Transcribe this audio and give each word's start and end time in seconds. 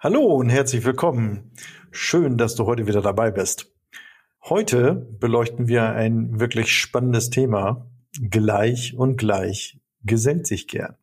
Hallo 0.00 0.34
und 0.34 0.50
herzlich 0.50 0.84
willkommen. 0.84 1.52
Schön, 1.90 2.36
dass 2.36 2.54
du 2.54 2.66
heute 2.66 2.86
wieder 2.86 3.00
dabei 3.00 3.30
bist. 3.30 3.72
Heute 4.42 4.94
beleuchten 5.18 5.66
wir 5.66 5.94
ein 5.94 6.38
wirklich 6.38 6.74
spannendes 6.74 7.30
Thema. 7.30 7.90
Gleich 8.20 8.94
und 8.98 9.16
gleich 9.16 9.80
gesellt 10.02 10.46
sich 10.46 10.68
gern. 10.68 10.96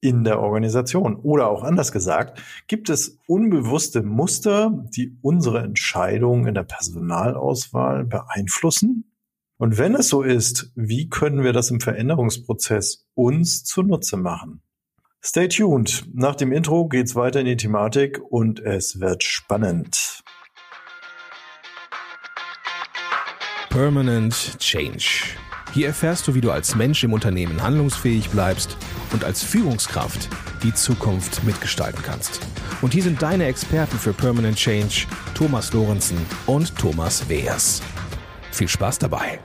In 0.00 0.22
der 0.22 0.38
Organisation. 0.38 1.16
Oder 1.16 1.48
auch 1.48 1.64
anders 1.64 1.90
gesagt, 1.90 2.40
gibt 2.68 2.90
es 2.90 3.18
unbewusste 3.26 4.04
Muster, 4.04 4.84
die 4.94 5.18
unsere 5.20 5.60
Entscheidungen 5.64 6.46
in 6.46 6.54
der 6.54 6.62
Personalauswahl 6.62 8.04
beeinflussen? 8.04 9.12
Und 9.56 9.78
wenn 9.78 9.96
es 9.96 10.08
so 10.08 10.22
ist, 10.22 10.70
wie 10.76 11.08
können 11.08 11.42
wir 11.42 11.52
das 11.52 11.72
im 11.72 11.80
Veränderungsprozess 11.80 13.08
uns 13.14 13.64
zunutze 13.64 14.16
machen? 14.16 14.62
Stay 15.24 15.48
tuned. 15.48 16.04
Nach 16.14 16.36
dem 16.36 16.52
Intro 16.52 16.86
geht's 16.86 17.16
weiter 17.16 17.40
in 17.40 17.46
die 17.46 17.56
Thematik 17.56 18.20
und 18.30 18.60
es 18.60 19.00
wird 19.00 19.24
spannend. 19.24 20.22
Permanent 23.68 24.58
Change. 24.60 25.24
Hier 25.74 25.88
erfährst 25.88 26.26
du, 26.28 26.34
wie 26.34 26.40
du 26.40 26.50
als 26.50 26.76
Mensch 26.76 27.02
im 27.02 27.12
Unternehmen 27.12 27.62
handlungsfähig 27.62 28.30
bleibst 28.30 28.76
und 29.12 29.24
als 29.24 29.42
Führungskraft 29.42 30.28
die 30.62 30.72
Zukunft 30.72 31.42
mitgestalten 31.44 32.02
kannst. 32.02 32.40
Und 32.80 32.92
hier 32.92 33.02
sind 33.02 33.20
deine 33.20 33.46
Experten 33.46 33.98
für 33.98 34.12
Permanent 34.12 34.56
Change, 34.56 35.06
Thomas 35.34 35.72
Lorenzen 35.72 36.18
und 36.46 36.76
Thomas 36.76 37.28
Weers. 37.28 37.82
Viel 38.52 38.68
Spaß 38.68 38.98
dabei. 39.00 39.40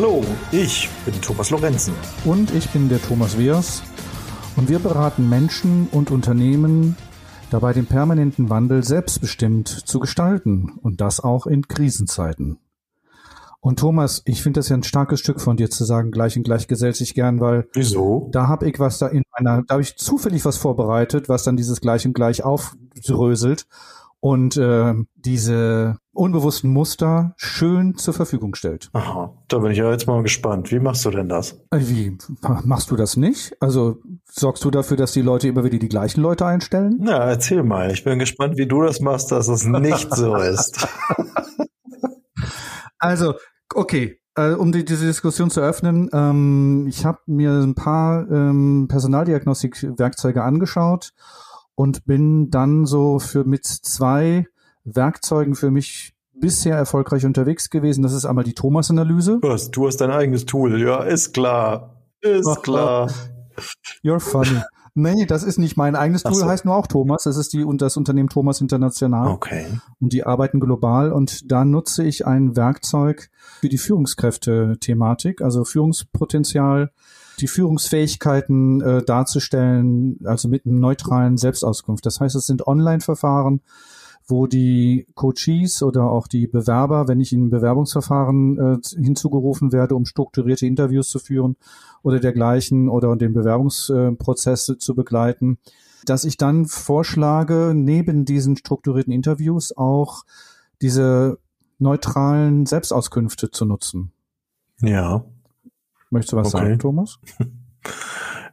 Hallo, 0.00 0.22
ich 0.52 0.88
bin 1.04 1.20
Thomas 1.20 1.50
Lorenzen. 1.50 1.92
Und 2.24 2.54
ich 2.54 2.70
bin 2.70 2.88
der 2.88 3.02
Thomas 3.02 3.36
Weers. 3.36 3.82
Und 4.54 4.68
wir 4.68 4.78
beraten 4.78 5.28
Menschen 5.28 5.88
und 5.90 6.12
Unternehmen 6.12 6.94
dabei, 7.50 7.72
den 7.72 7.86
permanenten 7.86 8.48
Wandel 8.48 8.84
selbstbestimmt 8.84 9.66
zu 9.66 9.98
gestalten. 9.98 10.78
Und 10.82 11.00
das 11.00 11.18
auch 11.18 11.48
in 11.48 11.66
Krisenzeiten. 11.66 12.60
Und 13.58 13.80
Thomas, 13.80 14.22
ich 14.24 14.40
finde 14.40 14.60
das 14.60 14.68
ja 14.68 14.76
ein 14.76 14.84
starkes 14.84 15.18
Stück 15.18 15.40
von 15.40 15.56
dir 15.56 15.68
zu 15.68 15.84
sagen, 15.84 16.12
gleich 16.12 16.36
und 16.36 16.44
gleich 16.44 16.68
gesellt 16.68 16.94
sich 16.94 17.12
gern, 17.14 17.40
weil 17.40 17.66
Wieso? 17.72 18.28
da 18.30 18.46
habe 18.46 18.70
ich 18.70 18.78
was 18.78 18.98
da 19.00 19.08
in 19.08 19.24
meiner, 19.36 19.64
da 19.64 19.72
habe 19.72 19.82
ich 19.82 19.96
zufällig 19.96 20.44
was 20.44 20.58
vorbereitet, 20.58 21.28
was 21.28 21.42
dann 21.42 21.56
dieses 21.56 21.80
gleich 21.80 22.06
und 22.06 22.12
gleich 22.12 22.44
aufdröselt 22.44 23.66
und 24.20 24.56
äh, 24.56 24.94
diese 25.14 25.98
unbewussten 26.12 26.70
Muster 26.70 27.34
schön 27.36 27.96
zur 27.96 28.14
Verfügung 28.14 28.54
stellt. 28.54 28.90
Aha, 28.92 29.32
da 29.46 29.58
bin 29.58 29.70
ich 29.70 29.78
ja 29.78 29.90
jetzt 29.90 30.06
mal 30.06 30.22
gespannt. 30.22 30.72
Wie 30.72 30.80
machst 30.80 31.04
du 31.04 31.10
denn 31.10 31.28
das? 31.28 31.52
Äh, 31.70 31.78
Wie 31.80 32.18
machst 32.64 32.90
du 32.90 32.96
das 32.96 33.16
nicht? 33.16 33.56
Also 33.60 33.98
sorgst 34.24 34.64
du 34.64 34.70
dafür, 34.70 34.96
dass 34.96 35.12
die 35.12 35.22
Leute 35.22 35.48
immer 35.48 35.64
wieder 35.64 35.78
die 35.78 35.88
gleichen 35.88 36.20
Leute 36.20 36.46
einstellen? 36.46 36.98
Na, 37.00 37.18
erzähl 37.18 37.62
mal. 37.62 37.92
Ich 37.92 38.02
bin 38.02 38.18
gespannt, 38.18 38.56
wie 38.56 38.66
du 38.66 38.82
das 38.82 39.00
machst, 39.00 39.30
dass 39.30 39.48
es 39.48 39.64
nicht 39.64 40.12
so 40.14 40.34
ist. 40.36 40.88
Also, 42.98 43.34
okay, 43.74 44.20
äh, 44.34 44.52
um 44.52 44.72
die, 44.72 44.84
diese 44.84 45.06
Diskussion 45.06 45.50
zu 45.50 45.60
öffnen, 45.60 46.08
ähm, 46.12 46.86
ich 46.88 47.04
habe 47.04 47.20
mir 47.26 47.52
ein 47.52 47.76
paar 47.76 48.28
ähm, 48.30 48.86
Personaldiagnostik-Werkzeuge 48.88 50.42
angeschaut 50.42 51.12
und 51.78 52.06
bin 52.06 52.50
dann 52.50 52.86
so 52.86 53.20
für 53.20 53.44
mit 53.44 53.64
zwei 53.64 54.48
Werkzeugen 54.82 55.54
für 55.54 55.70
mich 55.70 56.12
bisher 56.34 56.76
erfolgreich 56.76 57.24
unterwegs 57.24 57.70
gewesen. 57.70 58.02
Das 58.02 58.12
ist 58.12 58.24
einmal 58.24 58.42
die 58.42 58.54
Thomas-Analyse. 58.54 59.38
Du 59.70 59.86
hast 59.86 59.98
dein 59.98 60.10
eigenes 60.10 60.44
Tool. 60.44 60.80
Ja, 60.80 61.04
ist 61.04 61.34
klar. 61.34 62.02
Ist 62.20 62.64
klar. 62.64 63.08
You're 64.02 64.18
funny. 64.18 64.60
Nee, 64.94 65.26
das 65.26 65.44
ist 65.44 65.58
nicht 65.58 65.76
mein 65.76 65.94
eigenes 65.94 66.24
Ach 66.24 66.32
Tool, 66.32 66.40
so. 66.40 66.46
heißt 66.46 66.64
nur 66.64 66.74
auch 66.74 66.88
Thomas. 66.88 67.22
Das 67.22 67.36
ist 67.36 67.52
die 67.52 67.62
und 67.62 67.80
das 67.80 67.96
Unternehmen 67.96 68.28
Thomas 68.28 68.60
International. 68.60 69.28
Okay. 69.28 69.66
und 70.00 70.12
die 70.12 70.24
arbeiten 70.24 70.58
global 70.58 71.12
und 71.12 71.52
da 71.52 71.64
nutze 71.64 72.02
ich 72.02 72.26
ein 72.26 72.56
Werkzeug 72.56 73.30
für 73.60 73.68
die 73.68 73.78
Führungskräfte-Thematik, 73.78 75.42
also 75.42 75.62
Führungspotenzial, 75.62 76.90
die 77.40 77.48
Führungsfähigkeiten 77.48 78.80
äh, 78.80 79.02
darzustellen, 79.02 80.18
also 80.24 80.48
mit 80.48 80.66
einem 80.66 80.80
neutralen 80.80 81.36
Selbstauskunft. 81.36 82.04
Das 82.06 82.20
heißt, 82.20 82.36
es 82.36 82.46
sind 82.46 82.66
Online-Verfahren, 82.66 83.60
wo 84.26 84.46
die 84.46 85.06
Coaches 85.14 85.82
oder 85.82 86.04
auch 86.04 86.28
die 86.28 86.46
Bewerber, 86.46 87.08
wenn 87.08 87.20
ich 87.20 87.32
in 87.32 87.48
Bewerbungsverfahren 87.48 88.58
äh, 88.58 89.02
hinzugerufen 89.02 89.72
werde, 89.72 89.94
um 89.94 90.04
strukturierte 90.04 90.66
Interviews 90.66 91.08
zu 91.08 91.18
führen 91.18 91.56
oder 92.02 92.20
dergleichen 92.20 92.88
oder 92.88 93.16
den 93.16 93.32
Bewerbungsprozess 93.32 94.76
zu 94.78 94.94
begleiten, 94.94 95.58
dass 96.04 96.24
ich 96.24 96.36
dann 96.36 96.66
vorschlage, 96.66 97.72
neben 97.74 98.24
diesen 98.24 98.56
strukturierten 98.56 99.12
Interviews 99.12 99.76
auch 99.76 100.24
diese 100.82 101.38
neutralen 101.78 102.66
Selbstauskünfte 102.66 103.50
zu 103.50 103.64
nutzen. 103.64 104.12
Ja. 104.80 105.24
Möchtest 106.10 106.32
du 106.32 106.36
was 106.36 106.54
Okay. 106.54 106.64
sagen, 106.64 106.78
Thomas? 106.78 107.18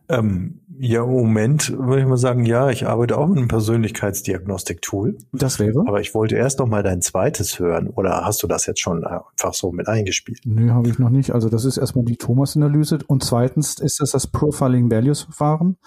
Ähm, 0.08 0.62
ja, 0.80 1.04
im 1.04 1.12
Moment 1.12 1.72
würde 1.78 2.02
ich 2.02 2.08
mal 2.08 2.18
sagen, 2.18 2.46
ja, 2.46 2.70
ich 2.70 2.88
arbeite 2.88 3.18
auch 3.18 3.28
mit 3.28 3.38
einem 3.38 3.48
Persönlichkeitsdiagnostik-Tool. 3.48 5.18
Das 5.32 5.60
wäre? 5.60 5.84
Aber 5.88 6.02
ich 6.02 6.14
wollte 6.14 6.36
erst 6.36 6.60
noch 6.60 6.68
mal 6.68 6.84
dein 6.84 7.02
zweites 7.02 7.60
hören. 7.60 7.88
Oder 7.88 8.26
hast 8.26 8.44
du 8.44 8.48
das 8.48 8.66
jetzt 8.66 8.82
schon 8.82 9.04
einfach 9.04 9.54
so 9.54 9.72
mit 9.72 9.88
eingespielt? 9.88 10.42
Nö, 10.46 10.72
habe 10.72 10.90
ich 10.90 11.00
noch 11.00 11.10
nicht. 11.10 11.32
Also 11.32 11.50
das 11.50 11.66
ist 11.66 11.78
erstmal 11.78 12.06
die 12.06 12.18
Thomas-Analyse. 12.18 13.00
Und 13.08 13.24
zweitens 13.24 13.80
ist 13.80 14.00
das 14.00 14.12
das 14.12 14.28
Profiling 14.28 14.92
Values 14.92 15.22
Verfahren. 15.22 15.78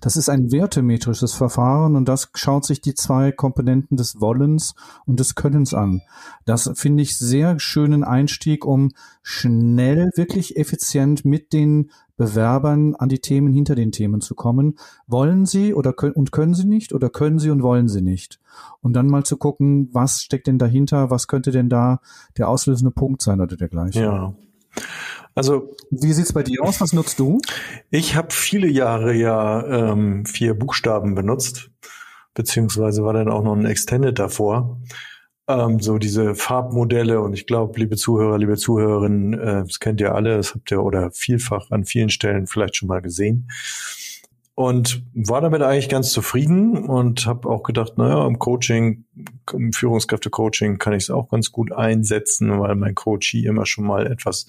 Das 0.00 0.16
ist 0.16 0.28
ein 0.28 0.52
wertemetrisches 0.52 1.32
Verfahren 1.34 1.96
und 1.96 2.08
das 2.08 2.30
schaut 2.34 2.64
sich 2.64 2.80
die 2.80 2.94
zwei 2.94 3.32
Komponenten 3.32 3.96
des 3.96 4.20
Wollens 4.20 4.74
und 5.06 5.20
des 5.20 5.34
Könnens 5.34 5.74
an. 5.74 6.02
Das 6.44 6.70
finde 6.74 7.02
ich 7.02 7.18
sehr 7.18 7.58
schönen 7.58 8.04
Einstieg, 8.04 8.64
um 8.64 8.92
schnell, 9.22 10.10
wirklich 10.14 10.56
effizient 10.56 11.24
mit 11.24 11.52
den 11.52 11.90
Bewerbern 12.16 12.94
an 12.94 13.08
die 13.08 13.18
Themen 13.18 13.52
hinter 13.52 13.74
den 13.74 13.92
Themen 13.92 14.20
zu 14.20 14.34
kommen. 14.34 14.78
Wollen 15.06 15.46
sie 15.46 15.74
oder 15.74 15.92
können, 15.92 16.14
und 16.14 16.32
können 16.32 16.54
sie 16.54 16.66
nicht 16.66 16.92
oder 16.92 17.10
können 17.10 17.38
sie 17.38 17.50
und 17.50 17.62
wollen 17.62 17.88
sie 17.88 18.02
nicht? 18.02 18.40
Und 18.80 18.94
dann 18.94 19.06
mal 19.06 19.24
zu 19.24 19.36
gucken, 19.36 19.88
was 19.92 20.22
steckt 20.22 20.46
denn 20.46 20.58
dahinter, 20.58 21.10
was 21.10 21.28
könnte 21.28 21.50
denn 21.50 21.68
da 21.68 22.00
der 22.38 22.48
auslösende 22.48 22.90
Punkt 22.90 23.22
sein 23.22 23.40
oder 23.40 23.56
dergleichen. 23.56 24.02
Ja. 24.02 24.34
Also 25.34 25.74
Wie 25.90 26.12
sieht's 26.12 26.32
bei 26.32 26.42
dir 26.42 26.62
aus? 26.62 26.80
Was 26.80 26.92
nutzt 26.92 27.18
du? 27.18 27.40
ich 27.90 28.16
habe 28.16 28.28
viele 28.30 28.68
Jahre 28.68 29.14
ja 29.14 29.92
ähm, 29.92 30.24
vier 30.24 30.54
Buchstaben 30.54 31.14
benutzt, 31.14 31.70
beziehungsweise 32.32 33.04
war 33.04 33.12
dann 33.12 33.28
auch 33.28 33.44
noch 33.44 33.54
ein 33.54 33.66
Extended 33.66 34.18
davor. 34.18 34.80
Ähm, 35.48 35.80
so 35.80 35.98
diese 35.98 36.34
Farbmodelle 36.34 37.20
und 37.20 37.32
ich 37.32 37.46
glaube, 37.46 37.78
liebe 37.78 37.96
Zuhörer, 37.96 38.36
liebe 38.38 38.56
Zuhörerinnen, 38.56 39.34
äh, 39.34 39.64
das 39.64 39.78
kennt 39.78 40.00
ihr 40.00 40.14
alle, 40.14 40.36
das 40.36 40.54
habt 40.54 40.70
ihr 40.72 40.82
oder 40.82 41.12
vielfach 41.12 41.70
an 41.70 41.84
vielen 41.84 42.10
Stellen 42.10 42.48
vielleicht 42.48 42.76
schon 42.76 42.88
mal 42.88 43.00
gesehen. 43.00 43.48
Und 44.58 45.02
war 45.12 45.42
damit 45.42 45.60
eigentlich 45.60 45.90
ganz 45.90 46.12
zufrieden 46.12 46.88
und 46.88 47.26
habe 47.26 47.46
auch 47.46 47.62
gedacht, 47.62 47.98
naja, 47.98 48.26
im 48.26 48.38
Coaching, 48.38 49.04
im 49.52 49.74
Führungskräfte-Coaching 49.74 50.78
kann 50.78 50.94
ich 50.94 51.04
es 51.04 51.10
auch 51.10 51.28
ganz 51.28 51.52
gut 51.52 51.72
einsetzen, 51.72 52.58
weil 52.58 52.74
mein 52.74 52.94
Coachie 52.94 53.44
immer 53.44 53.66
schon 53.66 53.84
mal 53.84 54.06
etwas 54.06 54.46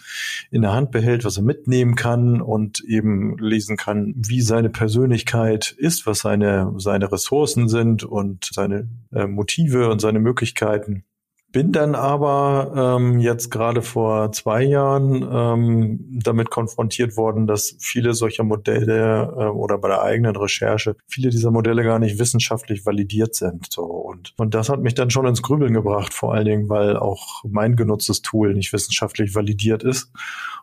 in 0.50 0.62
der 0.62 0.72
Hand 0.72 0.92
behält, 0.92 1.26
was 1.26 1.36
er 1.36 1.44
mitnehmen 1.44 1.96
kann 1.96 2.40
und 2.40 2.80
eben 2.86 3.38
lesen 3.38 3.76
kann, 3.76 4.14
wie 4.16 4.40
seine 4.40 4.70
Persönlichkeit 4.70 5.76
ist, 5.78 6.08
was 6.08 6.20
seine, 6.20 6.74
seine 6.78 7.12
Ressourcen 7.12 7.68
sind 7.68 8.06
und 8.06 8.50
seine 8.54 8.88
äh, 9.12 9.28
Motive 9.28 9.90
und 9.90 10.00
seine 10.00 10.20
Möglichkeiten. 10.20 11.04
Bin 11.52 11.72
dann 11.72 11.96
aber 11.96 12.98
ähm, 13.00 13.20
jetzt 13.20 13.50
gerade 13.50 13.82
vor 13.82 14.32
zwei 14.32 14.64
Jahren 14.64 15.28
ähm, 15.32 16.20
damit 16.24 16.50
konfrontiert 16.50 17.16
worden, 17.16 17.48
dass 17.48 17.76
viele 17.80 18.14
solcher 18.14 18.44
Modelle 18.44 19.34
äh, 19.38 19.46
oder 19.46 19.78
bei 19.78 19.88
der 19.88 20.04
eigenen 20.04 20.36
Recherche 20.36 20.96
viele 21.08 21.30
dieser 21.30 21.52
Modelle 21.52 21.84
gar 21.84 22.00
nicht 22.00 22.20
wissenschaftlich 22.20 22.86
validiert 22.86 23.34
sind. 23.34 23.68
So 23.72 23.84
und 23.84 24.34
und 24.38 24.54
das 24.54 24.70
hat 24.70 24.82
mich 24.82 24.94
dann 24.94 25.10
schon 25.10 25.26
ins 25.26 25.42
Grübeln 25.42 25.74
gebracht, 25.74 26.14
vor 26.14 26.34
allen 26.34 26.46
Dingen, 26.46 26.70
weil 26.70 26.98
auch 26.98 27.44
mein 27.48 27.76
genutztes 27.76 28.22
Tool 28.22 28.54
nicht 28.54 28.74
wissenschaftlich 28.74 29.34
validiert 29.34 29.84
ist. 29.84 30.12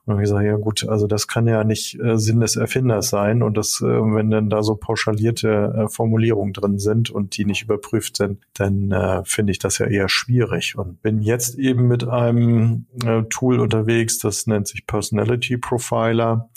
Und 0.07 0.13
dann 0.13 0.23
ich 0.23 0.29
gesagt, 0.29 0.45
ja 0.45 0.57
gut, 0.57 0.87
also 0.87 1.07
das 1.07 1.29
kann 1.29 1.47
ja 1.47 1.65
nicht 1.65 1.99
äh, 1.99 2.19
Sinn 2.19 2.41
des 2.41 2.57
Erfinders 2.57 3.09
sein 3.09 3.43
und 3.43 3.57
das, 3.57 3.81
äh, 3.81 3.87
wenn 3.87 4.31
dann 4.31 4.51
da 4.51 4.63
so 4.63 4.77
pauschalierte 4.77 5.49
äh, 5.77 5.89
Formulierungen 5.89 6.53
drin 6.53 6.79
sind 6.79 7.09
und 7.09 7.39
die 7.39 7.47
nicht 7.47 7.63
überprüft 7.63 8.19
sind, 8.19 8.43
dann 8.53 8.93
äh, 8.93 9.23
finde 9.25 9.53
ich 9.53 9.59
das 9.59 9.79
ja 9.79 9.87
eher 9.87 10.11
schwierig 10.11 10.77
und 10.77 11.01
bin 11.01 11.23
jetzt 11.23 11.59
eben 11.59 11.89
mit 11.89 12.07
einem 12.07 12.85
äh, 13.03 13.23
Tool 13.31 13.61
unterwegs, 13.61 14.19
das 14.19 14.47
nennt 14.47 14.69
sich 14.69 14.87
Personality 14.87 15.57
Profiler, 15.57 16.51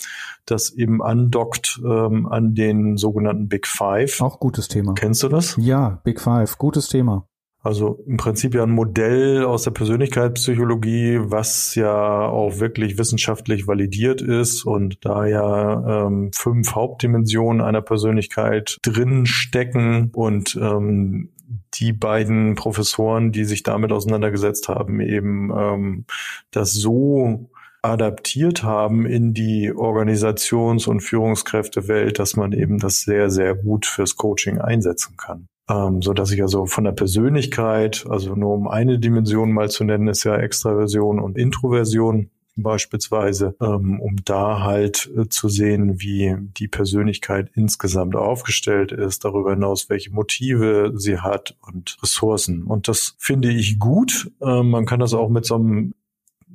das 0.44 0.70
eben 0.70 1.02
andockt 1.02 1.80
ähm, 1.82 2.26
an 2.26 2.54
den 2.54 2.98
sogenannten 2.98 3.48
Big 3.48 3.66
Five. 3.66 4.20
Auch 4.20 4.40
gutes 4.40 4.68
Thema. 4.68 4.92
Kennst 4.92 5.22
du 5.22 5.28
das? 5.28 5.56
Ja, 5.58 6.00
Big 6.04 6.20
Five, 6.20 6.58
gutes 6.58 6.88
Thema. 6.88 7.26
Also 7.68 8.02
im 8.06 8.16
Prinzip 8.16 8.54
ja 8.54 8.62
ein 8.62 8.70
Modell 8.70 9.44
aus 9.44 9.64
der 9.64 9.72
Persönlichkeitspsychologie, 9.72 11.18
was 11.20 11.74
ja 11.74 12.26
auch 12.26 12.60
wirklich 12.60 12.96
wissenschaftlich 12.96 13.66
validiert 13.66 14.22
ist 14.22 14.64
und 14.64 15.04
da 15.04 15.26
ja 15.26 16.06
ähm, 16.06 16.30
fünf 16.34 16.74
Hauptdimensionen 16.74 17.60
einer 17.60 17.82
Persönlichkeit 17.82 18.78
drin 18.80 19.26
stecken 19.26 20.10
und 20.14 20.56
ähm, 20.56 21.28
die 21.74 21.92
beiden 21.92 22.54
Professoren, 22.54 23.32
die 23.32 23.44
sich 23.44 23.64
damit 23.64 23.92
auseinandergesetzt 23.92 24.68
haben, 24.68 25.02
eben 25.02 25.50
ähm, 25.54 26.04
das 26.50 26.72
so 26.72 27.50
adaptiert 27.82 28.62
haben 28.62 29.04
in 29.04 29.34
die 29.34 29.74
Organisations- 29.74 30.88
und 30.88 31.00
Führungskräftewelt, 31.00 32.18
dass 32.18 32.34
man 32.34 32.52
eben 32.52 32.78
das 32.78 33.02
sehr, 33.02 33.28
sehr 33.28 33.54
gut 33.54 33.84
fürs 33.84 34.16
Coaching 34.16 34.58
einsetzen 34.58 35.18
kann. 35.18 35.48
Ähm, 35.68 36.02
so 36.02 36.12
dass 36.12 36.30
ich 36.30 36.42
also 36.42 36.66
von 36.66 36.84
der 36.84 36.92
Persönlichkeit, 36.92 38.06
also 38.08 38.34
nur 38.34 38.54
um 38.54 38.68
eine 38.68 38.98
Dimension 38.98 39.52
mal 39.52 39.70
zu 39.70 39.84
nennen, 39.84 40.08
ist 40.08 40.24
ja 40.24 40.36
Extraversion 40.36 41.20
und 41.20 41.36
Introversion 41.36 42.30
beispielsweise, 42.56 43.54
ähm, 43.60 44.00
um 44.00 44.16
da 44.24 44.62
halt 44.62 45.10
äh, 45.16 45.28
zu 45.28 45.48
sehen, 45.48 46.00
wie 46.00 46.36
die 46.40 46.68
Persönlichkeit 46.68 47.50
insgesamt 47.54 48.16
aufgestellt 48.16 48.90
ist, 48.92 49.24
darüber 49.24 49.50
hinaus, 49.50 49.88
welche 49.88 50.10
Motive 50.10 50.92
sie 50.96 51.18
hat 51.18 51.56
und 51.60 51.96
Ressourcen. 52.02 52.64
Und 52.64 52.88
das 52.88 53.14
finde 53.18 53.50
ich 53.50 53.78
gut. 53.78 54.30
Ähm, 54.42 54.70
man 54.70 54.86
kann 54.86 55.00
das 55.00 55.14
auch 55.14 55.28
mit 55.28 55.44
so 55.44 55.54
einem 55.54 55.94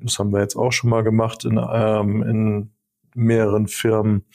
das 0.04 0.20
haben 0.20 0.32
wir 0.32 0.42
jetzt 0.42 0.56
auch 0.56 0.72
schon 0.72 0.90
mal 0.90 1.04
gemacht 1.04 1.46
in, 1.46 1.58
ähm, 1.58 2.24
in 2.24 2.72
mehreren 3.16 3.68
Firmen, 3.68 4.26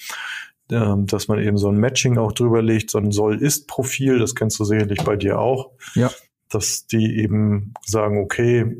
ähm, 0.70 1.06
dass 1.06 1.28
man 1.28 1.38
eben 1.38 1.56
so 1.56 1.68
ein 1.68 1.78
Matching 1.78 2.18
auch 2.18 2.32
drüber 2.32 2.62
legt, 2.62 2.90
so 2.90 2.98
ein 2.98 3.10
Soll-Ist-Profil, 3.10 4.18
das 4.18 4.34
kennst 4.34 4.58
du 4.60 4.64
sicherlich 4.64 5.02
bei 5.04 5.16
dir 5.16 5.38
auch. 5.38 5.70
Ja. 5.94 6.10
Dass 6.48 6.86
die 6.86 7.18
eben 7.18 7.74
sagen, 7.84 8.18
okay, 8.18 8.76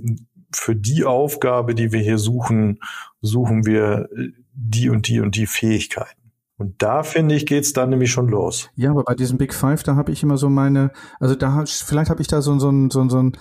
für 0.55 0.75
die 0.75 1.05
Aufgabe, 1.05 1.75
die 1.75 1.93
wir 1.93 2.01
hier 2.01 2.19
suchen, 2.19 2.81
suchen 3.21 3.67
wir 3.67 4.09
die 4.53 4.89
und 4.89 5.09
die 5.09 5.21
und 5.21 5.37
die 5.37 5.47
Fähigkeiten. 5.47 6.19
Und 6.57 6.83
da 6.83 7.05
finde 7.05 7.37
ich, 7.37 7.47
geht's 7.47 7.73
dann 7.73 7.91
nämlich 7.91 8.11
schon 8.11 8.29
los. 8.29 8.69
Ja, 8.75 8.91
aber 8.91 9.05
bei 9.05 9.15
diesem 9.15 9.39
Big 9.39 9.55
Five, 9.55 9.85
da 9.85 9.95
habe 9.95 10.11
ich 10.11 10.23
immer 10.23 10.37
so 10.37 10.49
meine, 10.49 10.91
also 11.21 11.37
da 11.37 11.65
vielleicht 11.67 12.11
habe 12.11 12.21
ich 12.21 12.27
da 12.27 12.43
so, 12.43 12.59
so, 12.59 12.73
so, 12.91 13.09
so 13.09 13.23
ein 13.23 13.33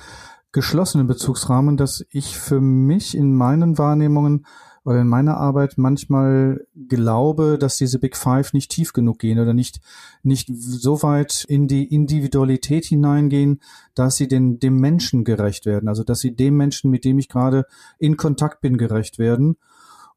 geschlossenen 0.51 1.07
Bezugsrahmen, 1.07 1.77
dass 1.77 2.05
ich 2.11 2.38
für 2.38 2.61
mich 2.61 3.17
in 3.17 3.33
meinen 3.33 3.77
Wahrnehmungen 3.77 4.45
oder 4.87 5.01
in 5.01 5.07
meiner 5.09 5.35
Arbeit 5.35 5.73
manchmal 5.75 6.65
glaube, 6.87 7.57
dass 7.59 7.75
diese 7.75 7.99
Big 7.99 8.15
Five 8.15 8.53
nicht 8.53 8.71
tief 8.71 8.93
genug 8.93 9.19
gehen 9.19 9.37
oder 9.37 9.53
nicht, 9.53 9.81
nicht 10.23 10.49
so 10.49 11.03
weit 11.03 11.43
in 11.49 11.67
die 11.67 11.93
Individualität 11.93 12.85
hineingehen, 12.85 13.59
dass 13.95 14.15
sie 14.15 14.29
den, 14.29 14.59
dem 14.59 14.77
Menschen 14.77 15.25
gerecht 15.25 15.65
werden. 15.65 15.89
Also, 15.89 16.05
dass 16.05 16.21
sie 16.21 16.37
dem 16.37 16.55
Menschen, 16.55 16.89
mit 16.89 17.03
dem 17.03 17.19
ich 17.19 17.27
gerade 17.27 17.65
in 17.99 18.15
Kontakt 18.15 18.61
bin, 18.61 18.77
gerecht 18.77 19.19
werden. 19.19 19.57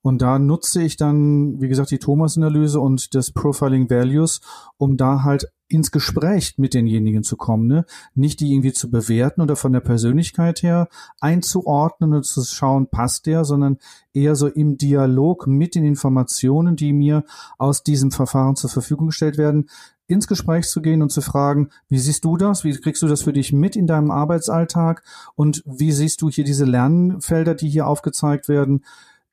Und 0.03 0.23
da 0.23 0.39
nutze 0.39 0.83
ich 0.83 0.97
dann, 0.97 1.61
wie 1.61 1.69
gesagt, 1.69 1.91
die 1.91 1.99
Thomas-Analyse 1.99 2.81
und 2.81 3.15
das 3.15 3.33
Profiling 3.33 3.91
Values, 3.91 4.41
um 4.79 4.97
da 4.97 5.23
halt 5.25 5.53
ins 5.69 5.93
Gespräch 5.93 6.55
mit 6.57 6.75
denjenigen 6.75 7.23
zu 7.23 7.37
kommen, 7.37 7.69
ne? 7.69 7.85
Nicht 8.15 8.41
die 8.41 8.53
irgendwie 8.53 8.73
zu 8.73 8.91
bewerten 8.91 9.41
oder 9.41 9.55
von 9.55 9.73
der 9.73 9.81
Persönlichkeit 9.81 10.63
her 10.63 10.89
einzuordnen 11.21 12.13
und 12.13 12.27
zu 12.27 12.43
schauen, 12.43 12.89
passt 12.89 13.27
der, 13.27 13.45
sondern 13.45 13.79
eher 14.13 14.35
so 14.35 14.49
im 14.49 14.79
Dialog 14.79 15.47
mit 15.47 15.77
den 15.77 15.85
Informationen, 15.85 16.75
die 16.75 16.93
mir 16.93 17.25
aus 17.57 17.85
diesem 17.85 18.11
Verfahren 18.11 18.57
zur 18.57 18.69
Verfügung 18.69 19.09
gestellt 19.09 19.39
werden, 19.39 19.69
ins 20.09 20.27
Gespräch 20.27 20.67
zu 20.67 20.83
gehen 20.83 21.03
und 21.03 21.13
zu 21.13 21.21
fragen, 21.21 21.71
wie 21.89 22.01
siehst 22.01 22.25
du 22.25 22.37
das? 22.37 22.65
Wie 22.65 22.73
kriegst 22.73 23.03
du 23.03 23.07
das 23.07 23.23
für 23.23 23.33
dich 23.33 23.53
mit 23.53 23.77
in 23.77 23.87
deinem 23.87 24.11
Arbeitsalltag? 24.11 25.05
Und 25.37 25.63
wie 25.67 25.93
siehst 25.93 26.21
du 26.21 26.31
hier 26.31 26.43
diese 26.43 26.65
Lernfelder, 26.65 27.55
die 27.55 27.69
hier 27.69 27.87
aufgezeigt 27.87 28.49
werden? 28.49 28.83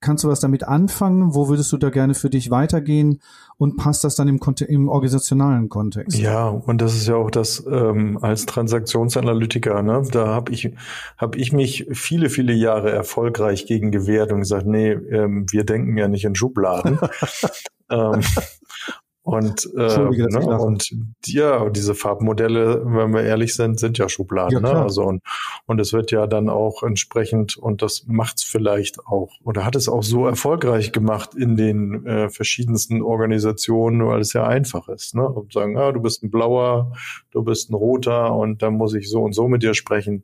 Kannst 0.07 0.24
du 0.24 0.30
was 0.30 0.39
damit 0.39 0.63
anfangen? 0.63 1.36
Wo 1.36 1.50
würdest 1.50 1.69
du 1.74 1.75
da 1.75 1.89
gerne 1.89 2.13
für 2.13 2.30
dich 2.30 2.50
weitergehen? 2.50 3.19
Und 3.57 3.75
passt 3.75 4.06
das 4.06 4.15
dann 4.15 4.30
im, 4.30 4.39
im 4.69 4.88
organisationalen 4.88 5.68
Kontext? 5.68 6.18
Ja, 6.18 6.48
und 6.48 6.81
das 6.81 6.95
ist 6.95 7.09
ja 7.09 7.15
auch 7.15 7.30
das 7.30 7.62
ähm, 7.69 8.18
als 8.21 8.45
Transaktionsanalytiker. 8.45 9.83
Ne? 9.83 10.04
Da 10.09 10.27
habe 10.27 10.54
ich 10.54 10.71
hab 11.18 11.36
ich 11.36 11.51
mich 11.51 11.88
viele 11.92 12.30
viele 12.30 12.54
Jahre 12.54 12.89
erfolgreich 12.89 13.65
gegen 13.65 13.92
gewehrt 13.92 14.31
und 14.31 14.39
gesagt, 14.39 14.65
nee, 14.65 14.92
ähm, 14.92 15.45
wir 15.51 15.65
denken 15.65 15.98
ja 15.98 16.07
nicht 16.07 16.24
in 16.24 16.36
Schubladen. 16.36 17.00
ähm, 17.92 18.21
und, 19.27 19.69
äh, 19.75 19.97
ne, 20.00 20.57
und 20.57 20.95
ja, 21.25 21.69
diese 21.69 21.95
Farbmodelle, 21.95 22.81
wenn 22.85 23.13
wir 23.13 23.24
ehrlich 23.24 23.56
sind, 23.56 23.77
sind 23.77 23.97
ja 23.97 24.07
Schubladen. 24.07 24.63
Ja, 24.63 24.74
ne? 24.74 24.81
Also 24.81 25.03
und, 25.03 25.21
und 25.65 25.81
es 25.81 25.91
wird 25.91 26.12
ja 26.12 26.27
dann 26.27 26.47
auch 26.47 26.81
entsprechend, 26.81 27.57
und 27.57 27.81
das 27.81 28.06
macht's 28.07 28.45
vielleicht 28.45 29.06
auch, 29.06 29.33
oder 29.44 29.65
hat 29.65 29.75
es 29.75 29.89
auch 29.89 30.03
so 30.03 30.25
erfolgreich 30.25 30.94
gemacht 30.94 31.35
in 31.35 31.57
den 31.57 32.06
äh, 32.06 32.29
verschiedensten 32.29 33.01
Organisationen, 33.01 34.07
weil 34.07 34.21
es 34.21 34.31
ja 34.31 34.47
einfach 34.47 34.88
ist. 34.88 35.13
Ne? 35.13 35.27
Und 35.27 35.51
sagen, 35.51 35.77
ah, 35.77 35.91
du 35.91 36.00
bist 36.00 36.23
ein 36.23 36.31
blauer, 36.31 36.94
du 37.31 37.44
bist 37.44 37.69
ein 37.69 37.73
roter 37.73 38.33
und 38.33 38.62
dann 38.62 38.75
muss 38.75 38.94
ich 38.94 39.09
so 39.09 39.23
und 39.23 39.33
so 39.33 39.50
mit 39.50 39.62
dir 39.62 39.73
sprechen. 39.73 40.23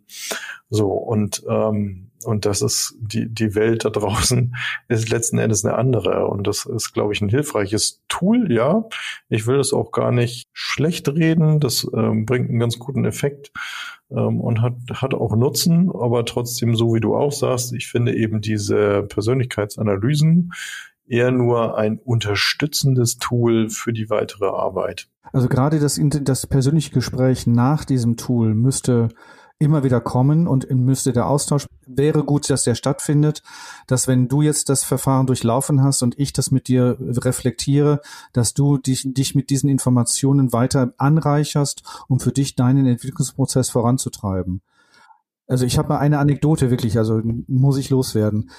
So, 0.70 0.88
und 0.88 1.44
ähm, 1.50 2.10
und 2.24 2.46
das 2.46 2.62
ist 2.62 2.96
die, 3.00 3.28
die 3.28 3.56
Welt 3.56 3.86
da 3.86 3.90
draußen 3.90 4.56
ist 4.88 5.10
letzten 5.10 5.38
Endes 5.38 5.64
eine 5.66 5.76
andere. 5.76 6.28
Und 6.28 6.48
das 6.48 6.66
ist, 6.66 6.94
glaube 6.94 7.14
ich, 7.14 7.22
ein 7.22 7.30
hilfreiches 7.30 8.02
Tool, 8.08 8.52
ja. 8.52 8.86
Ich 9.30 9.48
will 9.48 9.58
das 9.58 9.74
auch 9.74 9.92
gar 9.92 10.12
nicht 10.12 10.48
schlecht 10.54 11.10
reden. 11.10 11.60
Das 11.60 11.88
ähm, 11.94 12.26
bringt 12.26 12.50
einen 12.50 12.60
ganz 12.60 12.80
guten 12.80 13.06
Effekt 13.06 13.52
ähm, 14.12 14.40
und 14.40 14.62
hat, 14.62 14.76
hat 14.94 15.14
auch 15.14 15.36
Nutzen. 15.36 15.90
Aber 15.92 16.26
trotzdem, 16.26 16.76
so 16.76 16.94
wie 16.94 17.02
du 17.02 17.16
auch 17.16 17.32
sagst, 17.32 17.74
ich 17.74 17.88
finde 17.88 18.16
eben 18.16 18.42
diese 18.42 19.04
Persönlichkeitsanalysen 19.04 20.52
eher 21.06 21.32
nur 21.32 21.78
ein 21.78 22.00
unterstützendes 22.00 23.18
Tool 23.18 23.70
für 23.70 23.94
die 23.94 24.10
weitere 24.10 24.46
Arbeit. 24.46 25.08
Also 25.32 25.50
gerade 25.50 25.80
das, 25.80 26.00
das 26.22 26.48
persönliche 26.48 26.92
Gespräch 26.92 27.48
nach 27.48 27.86
diesem 27.86 28.18
Tool 28.18 28.54
müsste 28.54 29.10
immer 29.60 29.84
wieder 29.84 30.02
kommen 30.02 30.48
und 30.48 30.70
müsste 30.72 31.14
der 31.14 31.28
Austausch 31.28 31.68
wäre 31.86 32.24
gut, 32.24 32.50
dass 32.50 32.64
der 32.64 32.76
stattfindet, 32.76 33.44
dass 33.88 34.08
wenn 34.08 34.28
du 34.28 34.42
jetzt 34.42 34.70
das 34.70 34.84
Verfahren 34.84 35.28
durchlaufen 35.28 35.84
hast 35.84 36.02
und 36.02 36.18
ich 36.20 36.34
das 36.34 36.52
mit 36.52 36.68
dir 36.68 36.98
reflektiere, 37.00 38.02
dass 38.34 38.54
du 38.54 38.78
dich, 38.78 39.04
dich 39.06 39.36
mit 39.36 39.50
diesen 39.50 39.70
Informationen 39.70 40.54
weiter 40.54 40.94
anreicherst, 40.98 41.84
um 42.08 42.20
für 42.20 42.32
dich 42.32 42.56
deinen 42.56 42.86
Entwicklungsprozess 42.86 43.70
voranzutreiben. 43.70 44.62
Also 45.48 45.66
ich 45.66 45.78
habe 45.78 45.90
mal 45.90 46.00
eine 46.00 46.20
Anekdote 46.20 46.70
wirklich, 46.70 46.98
also 46.98 47.22
muss 47.48 47.78
ich 47.78 47.90
loswerden 47.90 48.50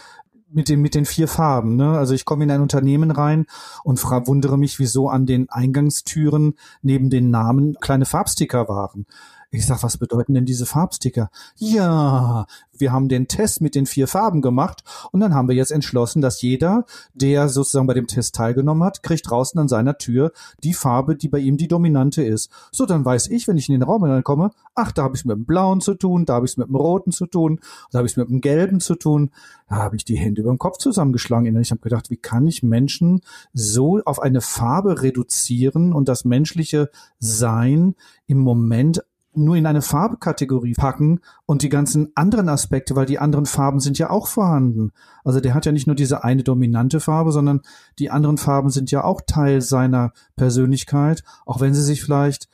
mit 0.55 0.69
den, 0.69 0.81
mit 0.81 0.95
den 0.95 1.05
vier 1.05 1.27
Farben. 1.27 1.77
Ne? 1.77 1.99
Also 1.99 2.15
ich 2.15 2.25
komme 2.25 2.45
in 2.45 2.51
ein 2.51 2.61
Unternehmen 2.61 3.11
rein 3.11 3.47
und 3.83 4.03
wundere 4.03 4.57
mich, 4.57 4.79
wieso 4.79 5.09
an 5.09 5.27
den 5.27 5.51
Eingangstüren 5.51 6.55
neben 6.81 7.11
den 7.11 7.31
Namen 7.31 7.75
kleine 7.81 8.05
Farbsticker 8.05 8.69
waren. 8.69 9.07
Ich 9.55 9.67
sag, 9.67 9.85
was 9.85 9.99
bedeuten 9.99 10.35
denn 10.35 10.47
diese 10.47 10.67
Farbsticker? 10.67 11.31
Ja, 11.57 12.47
wir 12.77 12.93
haben 12.93 13.09
den 13.09 13.29
Test 13.29 13.61
mit 13.61 13.77
den 13.77 13.87
vier 13.87 14.09
Farben 14.09 14.43
gemacht 14.43 14.83
und 15.13 15.21
dann 15.21 15.33
haben 15.33 15.47
wir 15.47 15.55
jetzt 15.55 15.71
entschlossen, 15.71 16.21
dass 16.21 16.43
jeder, 16.43 16.87
der 17.15 17.49
sozusagen 17.49 17.87
bei 17.87 17.95
dem 17.95 18.09
Test 18.09 18.35
teilgenommen 18.35 18.83
hat, 18.83 19.05
kriegt 19.05 19.31
draußen 19.31 19.61
an 19.61 19.69
seiner 19.69 19.97
Tür 19.97 20.33
die 20.65 20.75
Farbe, 20.75 21.15
die 21.15 21.29
bei 21.29 21.39
ihm 21.39 21.57
die 21.57 21.69
dominante 21.69 22.25
ist. 22.25 22.51
So, 22.73 22.85
dann 22.85 23.05
weiß 23.05 23.29
ich, 23.29 23.47
wenn 23.47 23.57
ich 23.57 23.69
in 23.69 23.75
den 23.75 23.85
Raum 23.85 24.03
hineinkomme, 24.03 24.51
ach, 24.75 24.91
da 24.91 25.05
habe 25.05 25.17
ich 25.17 25.25
mit 25.25 25.37
dem 25.37 25.47
Blauen 25.47 25.81
zu 25.81 25.95
tun, 25.95 26.25
da 26.25 26.35
habe 26.35 26.47
ich 26.47 26.57
mit 26.57 26.67
dem 26.67 26.75
Roten 26.75 27.13
zu 27.13 27.27
tun, 27.27 27.61
da 27.93 27.99
habe 27.99 28.09
ich 28.09 28.17
mit 28.17 28.29
dem 28.29 28.41
Gelben 28.41 28.81
zu 28.81 28.97
tun. 28.97 29.31
Da 29.69 29.77
habe 29.77 29.97
ich 29.97 30.05
die 30.05 30.17
Hände 30.17 30.43
über 30.43 30.51
dem 30.51 30.59
Kopf 30.59 30.79
zusammengeschlagen. 30.79 31.57
Ich 31.61 31.71
habe 31.71 31.81
gedacht, 31.81 32.11
wie 32.11 32.17
kann 32.17 32.47
ich 32.47 32.63
Menschen 32.63 33.21
so 33.53 34.01
auf 34.05 34.21
eine 34.21 34.41
Farbe 34.41 35.03
reduzieren 35.03 35.93
und 35.93 36.09
das 36.09 36.25
menschliche 36.25 36.91
Sein 37.19 37.95
im 38.27 38.39
Moment 38.39 39.03
nur 39.37 39.57
in 39.57 39.67
eine 39.67 39.83
Farbkategorie 39.83 40.75
packen 40.75 41.21
und 41.47 41.63
die 41.63 41.69
ganzen 41.69 42.13
anderen 42.15 42.49
Aspekte, 42.49 42.97
weil 42.97 43.07
die 43.07 43.19
anderen 43.19 43.47
Farben 43.47 43.81
sind 43.81 43.99
ja 43.99 44.11
auch 44.11 44.27
vorhanden. 44.27 44.93
Also 45.25 45.41
der 45.41 45.55
hat 45.55 45.67
ja 45.67 45.73
nicht 45.73 45.87
nur 45.87 45.97
diese 45.97 46.25
eine 46.25 46.43
dominante 46.43 47.01
Farbe, 47.01 47.33
sondern 47.33 47.63
die 47.99 48.11
anderen 48.11 48.39
Farben 48.39 48.71
sind 48.71 48.91
ja 48.91 49.05
auch 49.05 49.21
Teil 49.27 49.61
seiner 49.61 50.13
Persönlichkeit, 50.37 51.25
auch 51.47 51.61
wenn 51.61 51.75
sie 51.75 51.83
sich 51.83 52.03
vielleicht 52.03 52.49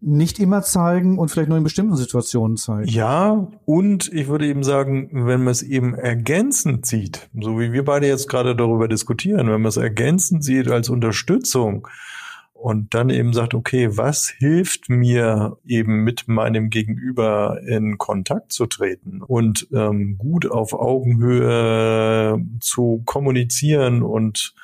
nicht 0.00 0.38
immer 0.38 0.62
zeigen 0.62 1.18
und 1.18 1.28
vielleicht 1.30 1.48
nur 1.48 1.58
in 1.58 1.64
bestimmten 1.64 1.96
Situationen 1.96 2.56
zeigen. 2.56 2.88
Ja, 2.88 3.48
und 3.64 4.12
ich 4.12 4.28
würde 4.28 4.46
eben 4.46 4.62
sagen, 4.62 5.10
wenn 5.12 5.42
man 5.42 5.50
es 5.50 5.62
eben 5.62 5.94
ergänzend 5.94 6.86
sieht, 6.86 7.28
so 7.38 7.58
wie 7.58 7.72
wir 7.72 7.84
beide 7.84 8.06
jetzt 8.06 8.28
gerade 8.28 8.54
darüber 8.54 8.86
diskutieren, 8.86 9.48
wenn 9.48 9.60
man 9.60 9.68
es 9.68 9.76
ergänzend 9.76 10.44
sieht 10.44 10.68
als 10.68 10.88
Unterstützung, 10.88 11.88
und 12.58 12.92
dann 12.92 13.08
eben 13.08 13.32
sagt, 13.32 13.54
okay, 13.54 13.96
was 13.96 14.28
hilft 14.28 14.88
mir 14.88 15.56
eben 15.64 16.02
mit 16.02 16.26
meinem 16.26 16.70
Gegenüber 16.70 17.60
in 17.64 17.98
Kontakt 17.98 18.52
zu 18.52 18.66
treten 18.66 19.22
und 19.22 19.68
ähm, 19.72 20.18
gut 20.18 20.50
auf 20.50 20.72
Augenhöhe 20.72 22.44
zu 22.60 23.02
kommunizieren 23.04 24.02
und 24.02 24.54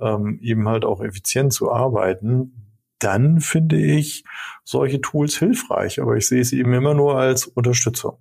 ähm, 0.00 0.38
eben 0.40 0.66
halt 0.66 0.86
auch 0.86 1.02
effizient 1.02 1.52
zu 1.52 1.70
arbeiten, 1.70 2.78
dann 2.98 3.40
finde 3.40 3.76
ich 3.76 4.24
solche 4.64 5.02
Tools 5.02 5.36
hilfreich. 5.36 6.00
Aber 6.00 6.16
ich 6.16 6.26
sehe 6.26 6.40
es 6.40 6.52
eben 6.52 6.72
immer 6.72 6.94
nur 6.94 7.18
als 7.18 7.46
Unterstützung. 7.46 8.16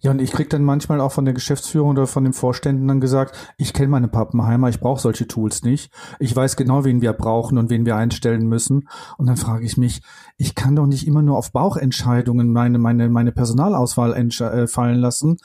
Ja, 0.00 0.10
und 0.10 0.20
ich 0.20 0.32
krieg 0.32 0.48
dann 0.50 0.64
manchmal 0.64 1.00
auch 1.00 1.12
von 1.12 1.24
der 1.24 1.34
Geschäftsführung 1.34 1.90
oder 1.90 2.06
von 2.06 2.24
den 2.24 2.32
Vorständen 2.32 2.88
dann 2.88 3.00
gesagt, 3.00 3.36
ich 3.58 3.72
kenne 3.72 3.88
meine 3.88 4.08
Pappenheimer, 4.08 4.68
ich 4.68 4.80
brauche 4.80 5.00
solche 5.00 5.28
Tools 5.28 5.62
nicht. 5.62 5.92
Ich 6.18 6.34
weiß 6.34 6.56
genau, 6.56 6.84
wen 6.84 7.02
wir 7.02 7.12
brauchen 7.12 7.58
und 7.58 7.70
wen 7.70 7.84
wir 7.84 7.96
einstellen 7.96 8.46
müssen. 8.46 8.88
Und 9.18 9.26
dann 9.26 9.36
frage 9.36 9.64
ich 9.64 9.76
mich, 9.76 10.02
ich 10.36 10.54
kann 10.54 10.76
doch 10.76 10.86
nicht 10.86 11.06
immer 11.06 11.22
nur 11.22 11.36
auf 11.36 11.52
Bauchentscheidungen 11.52 12.52
meine, 12.52 12.78
meine, 12.78 13.08
meine 13.08 13.32
Personalauswahl 13.32 14.14
äh, 14.14 14.66
fallen 14.66 14.98
lassen, 14.98 15.36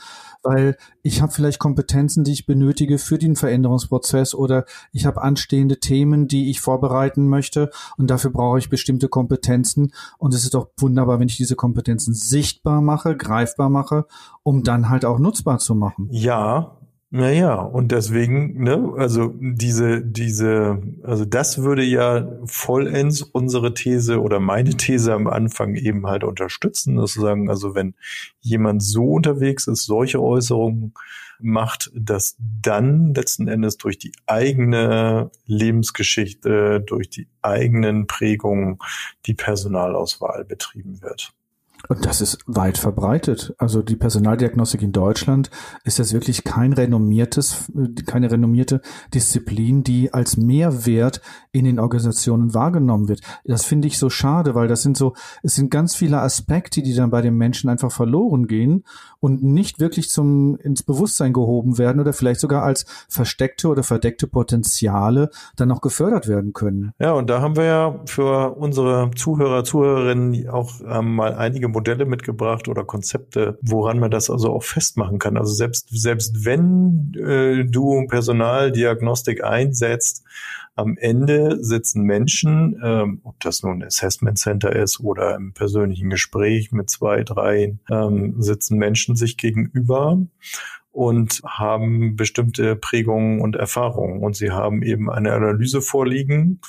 weil 0.45 0.77
ich 1.01 1.21
habe 1.21 1.31
vielleicht 1.31 1.59
Kompetenzen, 1.59 2.23
die 2.23 2.31
ich 2.31 2.45
benötige 2.45 2.97
für 2.97 3.17
den 3.17 3.35
Veränderungsprozess 3.35 4.33
oder 4.33 4.65
ich 4.91 5.05
habe 5.05 5.21
anstehende 5.21 5.79
Themen, 5.79 6.27
die 6.27 6.49
ich 6.49 6.61
vorbereiten 6.61 7.27
möchte 7.27 7.71
und 7.97 8.09
dafür 8.09 8.31
brauche 8.31 8.59
ich 8.59 8.69
bestimmte 8.69 9.09
Kompetenzen 9.09 9.91
und 10.17 10.33
es 10.33 10.43
ist 10.43 10.53
doch 10.53 10.69
wunderbar, 10.77 11.19
wenn 11.19 11.27
ich 11.27 11.37
diese 11.37 11.55
Kompetenzen 11.55 12.13
sichtbar 12.13 12.81
mache, 12.81 13.17
greifbar 13.17 13.69
mache, 13.69 14.05
um 14.43 14.63
dann 14.63 14.89
halt 14.89 15.05
auch 15.05 15.19
nutzbar 15.19 15.59
zu 15.59 15.75
machen. 15.75 16.07
Ja, 16.11 16.77
naja, 17.15 17.55
und 17.55 17.93
deswegen, 17.93 18.61
ne, 18.61 18.93
also 18.97 19.33
diese, 19.39 20.01
diese, 20.01 20.81
also 21.01 21.23
das 21.23 21.61
würde 21.61 21.81
ja 21.81 22.27
vollends 22.43 23.21
unsere 23.21 23.73
These 23.73 24.19
oder 24.19 24.41
meine 24.41 24.71
These 24.75 25.13
am 25.13 25.27
Anfang 25.27 25.75
eben 25.75 26.07
halt 26.07 26.25
unterstützen, 26.25 26.97
dass 26.97 27.13
sagen, 27.13 27.49
also 27.49 27.73
wenn 27.73 27.95
jemand 28.41 28.83
so 28.83 29.11
unterwegs 29.11 29.67
ist, 29.67 29.85
solche 29.85 30.21
Äußerungen 30.21 30.93
macht, 31.39 31.89
dass 31.95 32.35
dann 32.37 33.13
letzten 33.13 33.47
Endes 33.47 33.77
durch 33.77 33.97
die 33.97 34.11
eigene 34.25 35.31
Lebensgeschichte, 35.45 36.81
durch 36.81 37.09
die 37.09 37.29
eigenen 37.41 38.07
Prägungen 38.07 38.79
die 39.25 39.35
Personalauswahl 39.35 40.43
betrieben 40.43 41.01
wird. 41.01 41.33
Und 41.87 42.05
das 42.05 42.21
ist 42.21 42.39
weit 42.47 42.77
verbreitet. 42.77 43.53
Also 43.57 43.81
die 43.81 43.95
Personaldiagnostik 43.95 44.81
in 44.81 44.91
Deutschland 44.91 45.49
ist 45.83 45.99
das 45.99 46.13
wirklich 46.13 46.43
kein 46.43 46.73
renommiertes, 46.73 47.71
keine 48.05 48.31
renommierte 48.31 48.81
Disziplin, 49.13 49.83
die 49.83 50.13
als 50.13 50.37
Mehrwert 50.37 51.21
in 51.51 51.65
den 51.65 51.79
Organisationen 51.79 52.53
wahrgenommen 52.53 53.07
wird. 53.07 53.21
Das 53.43 53.65
finde 53.65 53.87
ich 53.87 53.97
so 53.97 54.09
schade, 54.09 54.55
weil 54.55 54.67
das 54.67 54.81
sind 54.81 54.97
so, 54.97 55.13
es 55.43 55.55
sind 55.55 55.71
ganz 55.71 55.95
viele 55.95 56.19
Aspekte, 56.19 56.81
die 56.81 56.93
dann 56.93 57.09
bei 57.09 57.21
den 57.21 57.35
Menschen 57.35 57.69
einfach 57.69 57.91
verloren 57.91 58.47
gehen 58.47 58.83
und 59.19 59.43
nicht 59.43 59.79
wirklich 59.79 60.09
zum, 60.09 60.57
ins 60.57 60.83
Bewusstsein 60.83 61.33
gehoben 61.33 61.77
werden 61.77 61.99
oder 61.99 62.13
vielleicht 62.13 62.39
sogar 62.39 62.63
als 62.63 62.85
versteckte 63.09 63.67
oder 63.67 63.83
verdeckte 63.83 64.27
Potenziale 64.27 65.29
dann 65.55 65.71
auch 65.71 65.81
gefördert 65.81 66.27
werden 66.27 66.53
können. 66.53 66.93
Ja, 66.99 67.13
und 67.13 67.29
da 67.29 67.41
haben 67.41 67.55
wir 67.55 67.63
ja 67.63 67.99
für 68.05 68.55
unsere 68.55 69.11
Zuhörer, 69.15 69.63
Zuhörerinnen 69.63 70.49
auch 70.49 70.71
ähm, 70.87 71.15
mal 71.15 71.35
einige 71.35 71.69
Modelle 71.75 72.05
mitgebracht 72.05 72.67
oder 72.67 72.83
Konzepte, 72.83 73.59
woran 73.61 73.99
man 73.99 74.09
das 74.09 74.29
also 74.29 74.51
auch 74.53 74.63
festmachen 74.63 75.19
kann. 75.19 75.37
Also 75.37 75.53
selbst, 75.53 75.87
selbst 75.91 76.45
wenn 76.45 77.13
äh, 77.15 77.65
du 77.65 78.07
Personaldiagnostik 78.07 79.43
einsetzt, 79.43 80.23
am 80.75 80.97
Ende 80.97 81.63
sitzen 81.63 82.03
Menschen, 82.03 82.81
ähm, 82.83 83.21
ob 83.23 83.39
das 83.41 83.63
nun 83.63 83.81
ein 83.81 83.87
Assessment 83.87 84.37
Center 84.37 84.75
ist 84.75 84.99
oder 84.99 85.35
im 85.35 85.53
persönlichen 85.53 86.09
Gespräch 86.09 86.71
mit 86.71 86.89
zwei, 86.89 87.23
drei, 87.23 87.77
ähm, 87.89 88.41
sitzen 88.41 88.77
Menschen 88.77 89.15
sich 89.15 89.37
gegenüber 89.37 90.17
und 90.91 91.41
haben 91.45 92.15
bestimmte 92.15 92.75
Prägungen 92.75 93.41
und 93.41 93.55
Erfahrungen. 93.55 94.21
Und 94.21 94.35
sie 94.35 94.51
haben 94.51 94.81
eben 94.81 95.09
eine 95.09 95.33
Analyse 95.33 95.81
vorliegen 95.81 96.61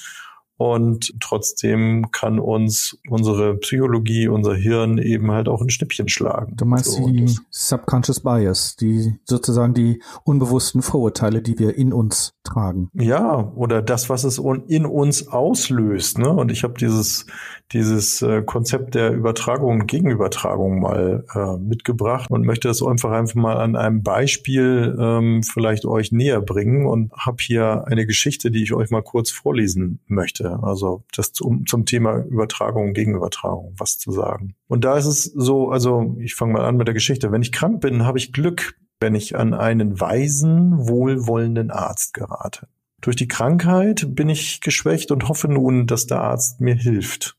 und 0.57 1.15
trotzdem 1.21 2.11
kann 2.13 2.39
uns 2.39 2.99
unsere 3.09 3.57
Psychologie, 3.57 4.29
unser 4.29 4.55
Hirn 4.55 4.99
eben 4.99 5.31
halt 5.31 5.49
auch 5.49 5.61
ein 5.61 5.71
Schnippchen 5.71 6.09
schlagen. 6.09 6.57
Du 6.57 6.65
meinst 6.65 6.93
so, 6.93 7.09
die 7.09 7.35
Subconscious 7.51 8.21
Bias, 8.21 8.77
die 8.77 9.15
sozusagen 9.25 9.75
die 9.75 10.01
unbewussten 10.25 10.83
Vorurteile, 10.83 11.43
die 11.43 11.59
wir 11.59 11.77
in 11.77 11.93
uns 11.93 12.33
tragen. 12.45 12.91
Ja, 12.95 13.53
oder 13.55 13.83
das, 13.83 14.09
was 14.09 14.25
es 14.25 14.41
in 14.69 14.87
uns 14.87 15.29
auslöst. 15.29 16.19
Ne? 16.19 16.31
Und 16.31 16.51
ich 16.51 16.63
habe 16.63 16.75
dieses, 16.75 17.27
dieses 17.73 18.23
äh, 18.23 18.43
Konzept 18.43 18.95
der 18.95 19.13
Übertragung 19.13 19.81
und 19.81 19.87
Gegenübertragung 19.87 20.81
mal 20.81 21.25
äh, 21.35 21.57
mitgebracht 21.59 22.31
und 22.31 22.47
möchte 22.47 22.69
das 22.69 22.83
einfach 22.83 23.11
einfach 23.11 23.35
mal 23.35 23.57
an 23.57 23.77
einem 23.77 24.03
Beispiel 24.03 24.97
ähm, 24.99 25.43
vielleicht 25.43 25.85
euch 25.85 26.13
näher 26.13 26.41
bringen 26.41 26.87
und 26.87 27.13
habe 27.13 27.39
hier 27.41 27.85
eine 27.87 28.07
Geschichte, 28.07 28.51
die 28.51 28.63
ich 28.63 28.73
euch 28.73 28.91
mal 28.91 29.03
kurz 29.03 29.31
vorlesen 29.31 30.01
möchte. 30.07 30.46
Also 30.49 31.05
das 31.15 31.33
zum, 31.33 31.67
zum 31.67 31.85
Thema 31.85 32.25
Übertragung, 32.25 32.93
Gegenübertragung, 32.93 33.75
was 33.76 33.99
zu 33.99 34.12
sagen. 34.12 34.55
Und 34.69 34.85
da 34.85 34.97
ist 34.97 35.07
es 35.07 35.25
so, 35.25 35.71
also 35.71 36.17
ich 36.21 36.35
fange 36.35 36.55
mal 36.55 36.65
an 36.65 36.76
mit 36.76 36.87
der 36.87 36.95
Geschichte. 36.95 37.33
Wenn 37.33 37.43
ich 37.43 37.53
krank 37.53 37.81
bin, 37.81 38.05
habe 38.05 38.19
ich 38.19 38.33
Glück, 38.33 38.76
wenn 39.00 39.15
ich 39.15 39.37
an 39.37 39.55
einen 39.55 40.00
weisen, 40.00 40.88
wohlwollenden 40.88 41.71
Arzt 41.71 42.15
gerate. 42.15 42.69
Durch 43.00 43.17
die 43.17 43.29
Krankheit 43.29 44.15
bin 44.15 44.29
ich 44.29 44.61
geschwächt 44.61 45.11
und 45.11 45.29
hoffe 45.29 45.49
nun, 45.49 45.87
dass 45.87 46.07
der 46.07 46.23
Arzt 46.23 46.61
mir 46.61 46.75
hilft. 46.75 47.37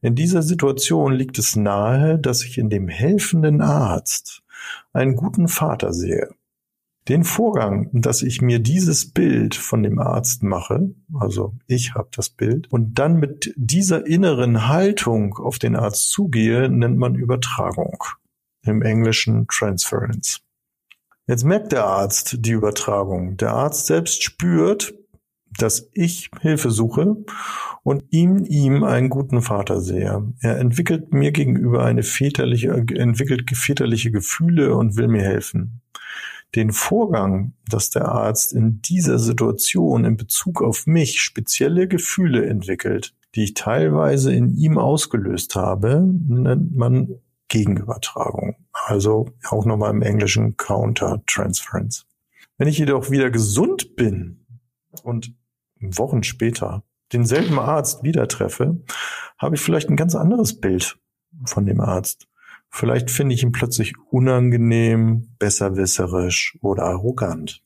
In 0.00 0.14
dieser 0.14 0.42
Situation 0.42 1.12
liegt 1.12 1.38
es 1.38 1.56
nahe, 1.56 2.18
dass 2.18 2.44
ich 2.44 2.58
in 2.58 2.70
dem 2.70 2.88
helfenden 2.88 3.60
Arzt 3.60 4.42
einen 4.92 5.16
guten 5.16 5.48
Vater 5.48 5.92
sehe. 5.92 6.28
Den 7.08 7.24
Vorgang, 7.24 7.88
dass 7.92 8.20
ich 8.20 8.42
mir 8.42 8.58
dieses 8.58 9.10
Bild 9.10 9.54
von 9.54 9.82
dem 9.82 9.98
Arzt 9.98 10.42
mache, 10.42 10.90
also 11.18 11.54
ich 11.66 11.94
habe 11.94 12.10
das 12.14 12.28
Bild, 12.28 12.70
und 12.70 12.98
dann 12.98 13.16
mit 13.16 13.54
dieser 13.56 14.06
inneren 14.06 14.68
Haltung 14.68 15.38
auf 15.38 15.58
den 15.58 15.74
Arzt 15.74 16.10
zugehe, 16.10 16.68
nennt 16.68 16.98
man 16.98 17.14
Übertragung. 17.14 17.96
Im 18.62 18.82
Englischen 18.82 19.46
Transference. 19.48 20.40
Jetzt 21.26 21.44
merkt 21.44 21.72
der 21.72 21.86
Arzt 21.86 22.44
die 22.44 22.50
Übertragung. 22.50 23.38
Der 23.38 23.54
Arzt 23.54 23.86
selbst 23.86 24.22
spürt, 24.22 24.92
dass 25.58 25.88
ich 25.94 26.30
Hilfe 26.40 26.70
suche 26.70 27.16
und 27.84 28.04
ihm 28.10 28.44
ihm 28.44 28.84
einen 28.84 29.08
guten 29.08 29.40
Vater 29.40 29.80
sehe. 29.80 30.34
Er 30.40 30.58
entwickelt 30.58 31.14
mir 31.14 31.32
gegenüber 31.32 31.84
eine 31.84 32.02
väterliche, 32.02 32.68
entwickelt 32.68 33.48
väterliche 33.56 34.10
Gefühle 34.10 34.74
und 34.74 34.96
will 34.96 35.08
mir 35.08 35.22
helfen 35.22 35.80
den 36.54 36.72
Vorgang, 36.72 37.54
dass 37.68 37.90
der 37.90 38.08
Arzt 38.08 38.52
in 38.52 38.80
dieser 38.80 39.18
Situation 39.18 40.04
in 40.04 40.16
Bezug 40.16 40.62
auf 40.62 40.86
mich 40.86 41.20
spezielle 41.20 41.88
Gefühle 41.88 42.46
entwickelt, 42.46 43.14
die 43.34 43.44
ich 43.44 43.54
teilweise 43.54 44.32
in 44.32 44.56
ihm 44.56 44.78
ausgelöst 44.78 45.54
habe, 45.54 46.02
nennt 46.26 46.74
man 46.74 47.08
Gegenübertragung. 47.48 48.56
Also 48.72 49.30
auch 49.48 49.64
nochmal 49.64 49.90
im 49.90 50.02
Englischen 50.02 50.56
Counter-Transference. 50.56 52.06
Wenn 52.56 52.68
ich 52.68 52.78
jedoch 52.78 53.10
wieder 53.10 53.30
gesund 53.30 53.96
bin 53.96 54.46
und 55.02 55.34
Wochen 55.80 56.22
später 56.22 56.82
denselben 57.12 57.58
Arzt 57.58 58.02
wieder 58.02 58.28
treffe, 58.28 58.82
habe 59.38 59.54
ich 59.54 59.60
vielleicht 59.60 59.88
ein 59.88 59.96
ganz 59.96 60.14
anderes 60.14 60.60
Bild 60.60 60.98
von 61.44 61.66
dem 61.66 61.80
Arzt. 61.80 62.26
Vielleicht 62.70 63.10
finde 63.10 63.34
ich 63.34 63.42
ihn 63.42 63.52
plötzlich 63.52 63.94
unangenehm, 64.10 65.28
besserwisserisch 65.38 66.58
oder 66.60 66.84
arrogant. 66.84 67.62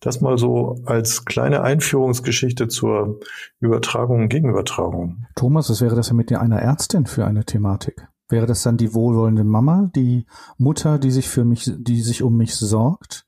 Das 0.00 0.22
mal 0.22 0.38
so 0.38 0.80
als 0.86 1.26
kleine 1.26 1.62
Einführungsgeschichte 1.62 2.68
zur 2.68 3.20
Übertragung 3.60 4.22
und 4.22 4.28
Gegenübertragung. 4.30 5.26
Thomas, 5.36 5.68
was 5.68 5.82
wäre 5.82 5.94
das 5.94 6.08
ja 6.08 6.14
mit 6.14 6.32
einer 6.32 6.60
Ärztin 6.60 7.04
für 7.04 7.26
eine 7.26 7.44
Thematik? 7.44 8.08
Wäre 8.30 8.46
das 8.46 8.62
dann 8.62 8.78
die 8.78 8.94
wohlwollende 8.94 9.44
Mama, 9.44 9.90
die 9.94 10.24
Mutter, 10.56 10.98
die 10.98 11.10
sich 11.10 11.28
für 11.28 11.44
mich, 11.44 11.70
die 11.76 12.00
sich 12.00 12.22
um 12.22 12.36
mich 12.36 12.54
sorgt? 12.54 13.26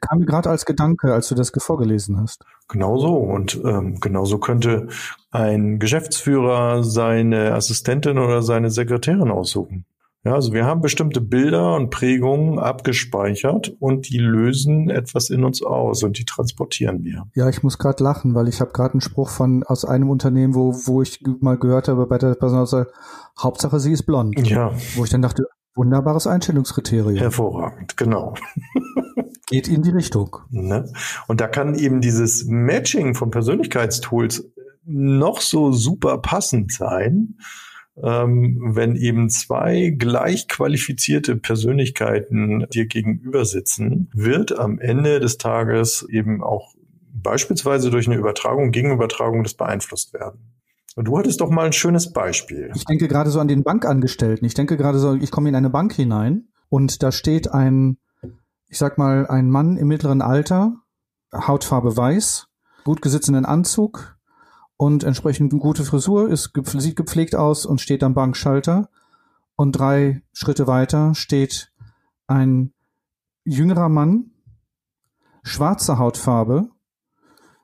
Kam 0.00 0.18
mir 0.18 0.26
gerade 0.26 0.50
als 0.50 0.66
Gedanke, 0.66 1.14
als 1.14 1.28
du 1.28 1.34
das 1.36 1.52
vorgelesen 1.56 2.20
hast. 2.20 2.44
Genau 2.68 2.98
so. 2.98 3.14
Und 3.14 3.60
ähm, 3.64 4.00
genauso 4.00 4.38
könnte 4.38 4.88
ein 5.30 5.78
Geschäftsführer 5.78 6.82
seine 6.82 7.54
Assistentin 7.54 8.18
oder 8.18 8.42
seine 8.42 8.70
Sekretärin 8.70 9.30
aussuchen. 9.30 9.86
Ja, 10.24 10.34
also 10.34 10.54
wir 10.54 10.64
haben 10.64 10.80
bestimmte 10.80 11.20
Bilder 11.20 11.76
und 11.76 11.90
Prägungen 11.90 12.58
abgespeichert 12.58 13.76
und 13.78 14.08
die 14.08 14.16
lösen 14.16 14.88
etwas 14.88 15.28
in 15.28 15.44
uns 15.44 15.62
aus 15.62 16.02
und 16.02 16.18
die 16.18 16.24
transportieren 16.24 17.04
wir. 17.04 17.26
Ja, 17.34 17.50
ich 17.50 17.62
muss 17.62 17.78
gerade 17.78 18.02
lachen, 18.02 18.34
weil 18.34 18.48
ich 18.48 18.62
habe 18.62 18.72
gerade 18.72 18.94
einen 18.94 19.00
Spruch 19.02 19.28
von 19.28 19.64
aus 19.64 19.84
einem 19.84 20.08
Unternehmen, 20.08 20.54
wo, 20.54 20.72
wo 20.86 21.02
ich 21.02 21.20
mal 21.40 21.58
gehört 21.58 21.88
habe 21.88 22.06
bei 22.06 22.16
der 22.16 22.34
Personalauswahl, 22.36 22.88
Hauptsache 23.38 23.78
sie 23.80 23.92
ist 23.92 24.04
blond. 24.04 24.48
Ja. 24.48 24.72
Wo 24.94 25.04
ich 25.04 25.10
dann 25.10 25.20
dachte, 25.20 25.46
wunderbares 25.74 26.26
Einstellungskriterium. 26.26 27.18
Hervorragend, 27.18 27.98
genau. 27.98 28.34
Geht 29.46 29.68
in 29.68 29.82
die 29.82 29.90
Richtung. 29.90 30.38
Ne? 30.48 30.90
Und 31.26 31.42
da 31.42 31.48
kann 31.48 31.74
eben 31.74 32.00
dieses 32.00 32.46
Matching 32.46 33.14
von 33.14 33.30
Persönlichkeitstools 33.30 34.50
noch 34.86 35.42
so 35.42 35.72
super 35.72 36.16
passend 36.18 36.72
sein 36.72 37.36
ähm, 38.02 38.74
wenn 38.74 38.96
eben 38.96 39.28
zwei 39.30 39.94
gleich 39.96 40.48
qualifizierte 40.48 41.36
Persönlichkeiten 41.36 42.66
dir 42.72 42.86
gegenüber 42.86 43.44
sitzen, 43.44 44.10
wird 44.12 44.58
am 44.58 44.78
Ende 44.78 45.20
des 45.20 45.38
Tages 45.38 46.06
eben 46.10 46.42
auch 46.42 46.74
beispielsweise 47.12 47.90
durch 47.90 48.06
eine 48.06 48.16
Übertragung, 48.16 48.72
Gegenübertragung 48.72 49.42
das 49.42 49.54
beeinflusst 49.54 50.12
werden. 50.12 50.54
Und 50.96 51.06
du 51.06 51.18
hattest 51.18 51.40
doch 51.40 51.50
mal 51.50 51.66
ein 51.66 51.72
schönes 51.72 52.12
Beispiel. 52.12 52.70
Ich 52.74 52.84
denke 52.84 53.08
gerade 53.08 53.30
so 53.30 53.40
an 53.40 53.48
den 53.48 53.64
Bankangestellten. 53.64 54.46
Ich 54.46 54.54
denke 54.54 54.76
gerade 54.76 54.98
so, 54.98 55.14
ich 55.14 55.30
komme 55.30 55.48
in 55.48 55.56
eine 55.56 55.70
Bank 55.70 55.92
hinein 55.92 56.48
und 56.68 57.02
da 57.02 57.10
steht 57.10 57.50
ein, 57.50 57.98
ich 58.68 58.78
sag 58.78 58.98
mal, 58.98 59.26
ein 59.26 59.50
Mann 59.50 59.76
im 59.76 59.88
mittleren 59.88 60.22
Alter, 60.22 60.76
Hautfarbe 61.32 61.96
weiß, 61.96 62.46
gut 62.84 63.02
gesitzenden 63.02 63.44
Anzug 63.44 64.13
und 64.76 65.04
entsprechend 65.04 65.52
gute 65.52 65.84
Frisur, 65.84 66.28
ist, 66.28 66.52
sieht 66.64 66.96
gepflegt 66.96 67.34
aus 67.36 67.66
und 67.66 67.80
steht 67.80 68.02
am 68.02 68.14
Bankschalter. 68.14 68.88
Und 69.56 69.72
drei 69.72 70.22
Schritte 70.32 70.66
weiter 70.66 71.14
steht 71.14 71.72
ein 72.26 72.72
jüngerer 73.44 73.88
Mann, 73.88 74.32
schwarze 75.42 75.98
Hautfarbe, 75.98 76.70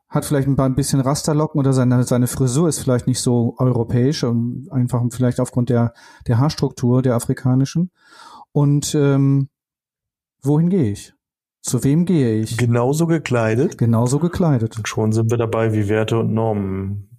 hat 0.08 0.24
vielleicht 0.24 0.48
ein 0.48 0.74
bisschen 0.74 1.00
Rasterlocken 1.00 1.58
oder 1.58 1.72
seine, 1.72 2.02
seine 2.04 2.26
Frisur 2.26 2.68
ist 2.68 2.80
vielleicht 2.80 3.06
nicht 3.06 3.20
so 3.20 3.54
europäisch, 3.58 4.24
einfach 4.24 5.02
vielleicht 5.10 5.40
aufgrund 5.40 5.68
der, 5.70 5.94
der 6.26 6.38
Haarstruktur 6.38 7.00
der 7.00 7.14
afrikanischen. 7.14 7.90
Und 8.52 8.94
ähm, 8.94 9.48
wohin 10.42 10.68
gehe 10.68 10.90
ich? 10.90 11.14
Zu 11.62 11.84
wem 11.84 12.06
gehe 12.06 12.40
ich? 12.40 12.56
Genauso 12.56 13.06
gekleidet. 13.06 13.76
Genauso 13.76 14.18
gekleidet. 14.18 14.76
Und 14.78 14.88
schon 14.88 15.12
sind 15.12 15.30
wir 15.30 15.38
dabei, 15.38 15.72
wie 15.72 15.88
Werte 15.88 16.18
und 16.18 16.32
Normen 16.32 17.10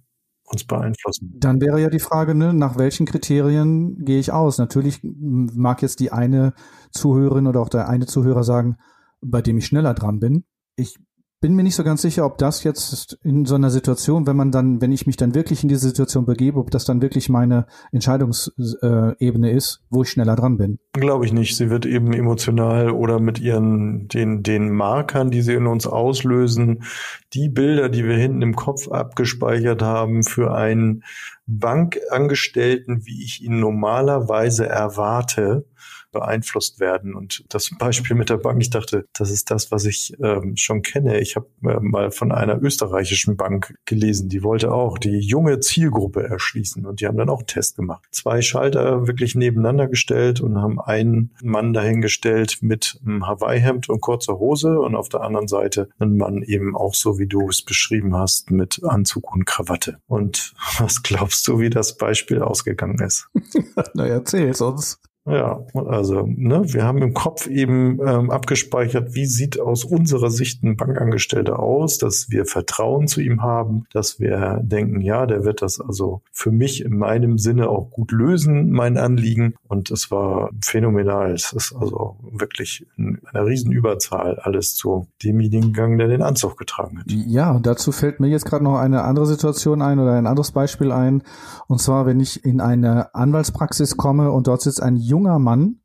uns 0.44 0.64
beeinflussen. 0.64 1.32
Dann 1.38 1.60
wäre 1.60 1.80
ja 1.80 1.88
die 1.88 1.98
Frage, 1.98 2.34
ne, 2.34 2.52
nach 2.52 2.76
welchen 2.76 3.06
Kriterien 3.06 4.04
gehe 4.04 4.18
ich 4.18 4.32
aus? 4.32 4.58
Natürlich 4.58 5.00
mag 5.02 5.82
jetzt 5.82 6.00
die 6.00 6.12
eine 6.12 6.52
Zuhörerin 6.90 7.46
oder 7.46 7.60
auch 7.60 7.68
der 7.68 7.88
eine 7.88 8.06
Zuhörer 8.06 8.44
sagen, 8.44 8.76
bei 9.20 9.40
dem 9.40 9.58
ich 9.58 9.66
schneller 9.66 9.94
dran 9.94 10.18
bin. 10.18 10.44
Ich 10.76 10.98
bin 11.42 11.56
mir 11.56 11.64
nicht 11.64 11.74
so 11.74 11.82
ganz 11.82 12.00
sicher, 12.02 12.24
ob 12.24 12.38
das 12.38 12.62
jetzt 12.62 13.18
in 13.24 13.44
so 13.44 13.56
einer 13.56 13.68
Situation, 13.68 14.28
wenn 14.28 14.36
man 14.36 14.52
dann, 14.52 14.80
wenn 14.80 14.92
ich 14.92 15.08
mich 15.08 15.16
dann 15.16 15.34
wirklich 15.34 15.64
in 15.64 15.68
diese 15.68 15.88
Situation 15.88 16.24
begebe, 16.24 16.60
ob 16.60 16.70
das 16.70 16.84
dann 16.84 17.02
wirklich 17.02 17.28
meine 17.28 17.66
Entscheidungsebene 17.90 19.50
ist, 19.50 19.82
wo 19.90 20.04
ich 20.04 20.10
schneller 20.10 20.36
dran 20.36 20.56
bin. 20.56 20.78
Glaube 20.92 21.26
ich 21.26 21.32
nicht. 21.32 21.56
Sie 21.56 21.68
wird 21.68 21.84
eben 21.84 22.12
emotional 22.12 22.92
oder 22.92 23.18
mit 23.18 23.40
ihren, 23.40 24.06
den, 24.06 24.44
den 24.44 24.70
Markern, 24.70 25.32
die 25.32 25.42
sie 25.42 25.54
in 25.54 25.66
uns 25.66 25.88
auslösen, 25.88 26.84
die 27.32 27.48
Bilder, 27.48 27.88
die 27.88 28.04
wir 28.04 28.16
hinten 28.16 28.42
im 28.42 28.54
Kopf 28.54 28.86
abgespeichert 28.86 29.82
haben 29.82 30.22
für 30.22 30.54
einen 30.54 31.02
Bankangestellten, 31.46 33.04
wie 33.04 33.24
ich 33.24 33.42
ihn 33.42 33.58
normalerweise 33.58 34.68
erwarte, 34.68 35.66
beeinflusst 36.12 36.78
werden. 36.78 37.14
Und 37.14 37.44
das 37.48 37.70
Beispiel 37.78 38.16
mit 38.16 38.30
der 38.30 38.36
Bank, 38.36 38.60
ich 38.62 38.70
dachte, 38.70 39.06
das 39.12 39.30
ist 39.30 39.50
das, 39.50 39.72
was 39.72 39.84
ich 39.84 40.14
ähm, 40.22 40.56
schon 40.56 40.82
kenne. 40.82 41.18
Ich 41.20 41.36
habe 41.36 41.48
äh, 41.64 41.80
mal 41.80 42.10
von 42.10 42.30
einer 42.30 42.62
österreichischen 42.62 43.36
Bank 43.36 43.74
gelesen, 43.86 44.28
die 44.28 44.42
wollte 44.42 44.72
auch 44.72 44.98
die 44.98 45.18
junge 45.18 45.60
Zielgruppe 45.60 46.22
erschließen 46.22 46.86
und 46.86 47.00
die 47.00 47.06
haben 47.06 47.16
dann 47.16 47.30
auch 47.30 47.38
einen 47.38 47.46
Test 47.46 47.76
gemacht. 47.76 48.04
Zwei 48.10 48.42
Schalter 48.42 49.06
wirklich 49.06 49.34
nebeneinander 49.34 49.88
gestellt 49.88 50.40
und 50.40 50.58
haben 50.58 50.80
einen 50.80 51.34
Mann 51.42 51.72
dahingestellt 51.72 52.58
mit 52.60 53.00
einem 53.04 53.26
Hawaii-Hemd 53.26 53.88
und 53.88 54.00
kurzer 54.00 54.38
Hose 54.38 54.78
und 54.78 54.94
auf 54.94 55.08
der 55.08 55.22
anderen 55.22 55.48
Seite 55.48 55.88
einen 55.98 56.16
Mann 56.16 56.42
eben 56.42 56.76
auch 56.76 56.94
so, 56.94 57.18
wie 57.18 57.26
du 57.26 57.48
es 57.48 57.62
beschrieben 57.62 58.14
hast, 58.14 58.50
mit 58.50 58.82
Anzug 58.84 59.32
und 59.32 59.46
Krawatte. 59.46 59.98
Und 60.06 60.54
was 60.78 61.02
glaubst 61.02 61.46
du, 61.48 61.58
wie 61.58 61.70
das 61.70 61.96
Beispiel 61.96 62.42
ausgegangen 62.42 63.00
ist? 63.00 63.28
Na, 63.94 64.06
erzähl's 64.06 64.60
uns. 64.60 65.00
Ja, 65.24 65.60
also 65.74 66.24
ne, 66.26 66.64
wir 66.66 66.82
haben 66.82 67.00
im 67.00 67.14
Kopf 67.14 67.46
eben 67.46 68.00
ähm, 68.04 68.30
abgespeichert, 68.30 69.14
wie 69.14 69.26
sieht 69.26 69.60
aus 69.60 69.84
unserer 69.84 70.30
Sicht 70.30 70.64
ein 70.64 70.76
Bankangestellter 70.76 71.60
aus, 71.60 71.98
dass 71.98 72.30
wir 72.30 72.44
Vertrauen 72.44 73.06
zu 73.06 73.20
ihm 73.20 73.40
haben, 73.40 73.84
dass 73.92 74.18
wir 74.18 74.58
denken, 74.64 75.00
ja, 75.00 75.26
der 75.26 75.44
wird 75.44 75.62
das 75.62 75.80
also 75.80 76.22
für 76.32 76.50
mich 76.50 76.84
in 76.84 76.98
meinem 76.98 77.38
Sinne 77.38 77.68
auch 77.68 77.90
gut 77.90 78.10
lösen, 78.10 78.72
mein 78.72 78.98
Anliegen. 78.98 79.54
Und 79.68 79.92
es 79.92 80.10
war 80.10 80.50
phänomenal. 80.60 81.32
Es 81.32 81.52
ist 81.52 81.72
also 81.72 82.16
wirklich 82.32 82.84
in 82.96 83.20
einer 83.32 83.46
Riesenüberzahl 83.46 84.40
alles 84.40 84.74
zu 84.74 85.06
demjenigen 85.22 85.72
gegangen, 85.72 85.98
der 85.98 86.08
den 86.08 86.22
Anzug 86.22 86.58
getragen 86.58 86.98
hat. 86.98 87.04
Ja, 87.08 87.52
und 87.52 87.66
dazu 87.66 87.92
fällt 87.92 88.18
mir 88.18 88.28
jetzt 88.28 88.44
gerade 88.44 88.64
noch 88.64 88.76
eine 88.76 89.02
andere 89.04 89.26
Situation 89.26 89.82
ein 89.82 90.00
oder 90.00 90.14
ein 90.14 90.26
anderes 90.26 90.50
Beispiel 90.50 90.90
ein. 90.90 91.22
Und 91.68 91.80
zwar, 91.80 92.06
wenn 92.06 92.18
ich 92.18 92.44
in 92.44 92.60
eine 92.60 93.14
Anwaltspraxis 93.14 93.96
komme 93.96 94.32
und 94.32 94.48
dort 94.48 94.62
sitzt 94.62 94.82
ein 94.82 94.96
junger 95.12 95.38
Mann, 95.38 95.80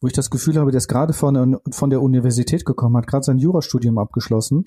wo 0.00 0.06
ich 0.06 0.12
das 0.12 0.30
Gefühl 0.30 0.56
habe, 0.56 0.70
der 0.70 0.78
ist 0.78 0.88
gerade 0.88 1.12
von, 1.12 1.58
von 1.72 1.90
der 1.90 2.00
Universität 2.02 2.64
gekommen, 2.64 2.96
hat 2.96 3.08
gerade 3.08 3.24
sein 3.24 3.38
Jurastudium 3.38 3.98
abgeschlossen. 3.98 4.64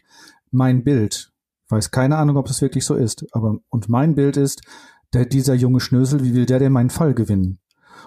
Mein 0.51 0.83
Bild, 0.83 1.31
weiß 1.69 1.89
keine 1.91 2.17
Ahnung, 2.17 2.35
ob 2.37 2.47
das 2.47 2.61
wirklich 2.61 2.85
so 2.85 2.95
ist, 2.95 3.25
aber 3.31 3.59
und 3.69 3.87
mein 3.87 4.15
Bild 4.15 4.35
ist, 4.37 4.61
der, 5.13 5.25
dieser 5.25 5.53
junge 5.53 5.79
Schnösel, 5.79 6.23
wie 6.23 6.35
will 6.35 6.45
der 6.45 6.59
denn 6.59 6.73
meinen 6.73 6.89
Fall 6.89 7.13
gewinnen? 7.13 7.59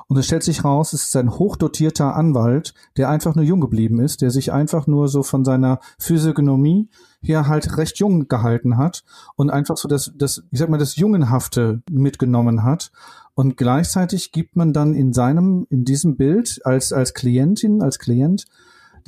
Und 0.08 0.16
es 0.16 0.26
stellt 0.26 0.44
sich 0.44 0.64
raus, 0.64 0.92
es 0.92 1.04
ist 1.04 1.16
ein 1.16 1.32
hochdotierter 1.32 2.14
Anwalt, 2.14 2.74
der 2.96 3.08
einfach 3.08 3.34
nur 3.34 3.44
jung 3.44 3.60
geblieben 3.60 3.98
ist, 4.00 4.22
der 4.22 4.30
sich 4.30 4.52
einfach 4.52 4.86
nur 4.86 5.08
so 5.08 5.24
von 5.24 5.44
seiner 5.44 5.80
Physiognomie 5.98 6.88
her 7.22 7.48
halt 7.48 7.76
recht 7.76 7.98
jung 7.98 8.28
gehalten 8.28 8.76
hat 8.76 9.02
und 9.34 9.50
einfach 9.50 9.76
so 9.76 9.88
das, 9.88 10.12
das, 10.14 10.44
ich 10.52 10.60
sag 10.60 10.68
mal, 10.68 10.78
das 10.78 10.94
Jungenhafte 10.96 11.82
mitgenommen 11.90 12.62
hat 12.62 12.92
und 13.34 13.56
gleichzeitig 13.56 14.30
gibt 14.30 14.54
man 14.54 14.72
dann 14.72 14.94
in 14.94 15.12
seinem, 15.12 15.66
in 15.70 15.84
diesem 15.84 16.16
Bild 16.16 16.60
als, 16.64 16.92
als 16.92 17.12
Klientin, 17.12 17.82
als 17.82 17.98
Klient, 17.98 18.46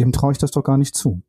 dem 0.00 0.12
traue 0.12 0.32
ich 0.32 0.38
das 0.38 0.50
doch 0.50 0.64
gar 0.64 0.78
nicht 0.78 0.96
zu. 0.96 1.22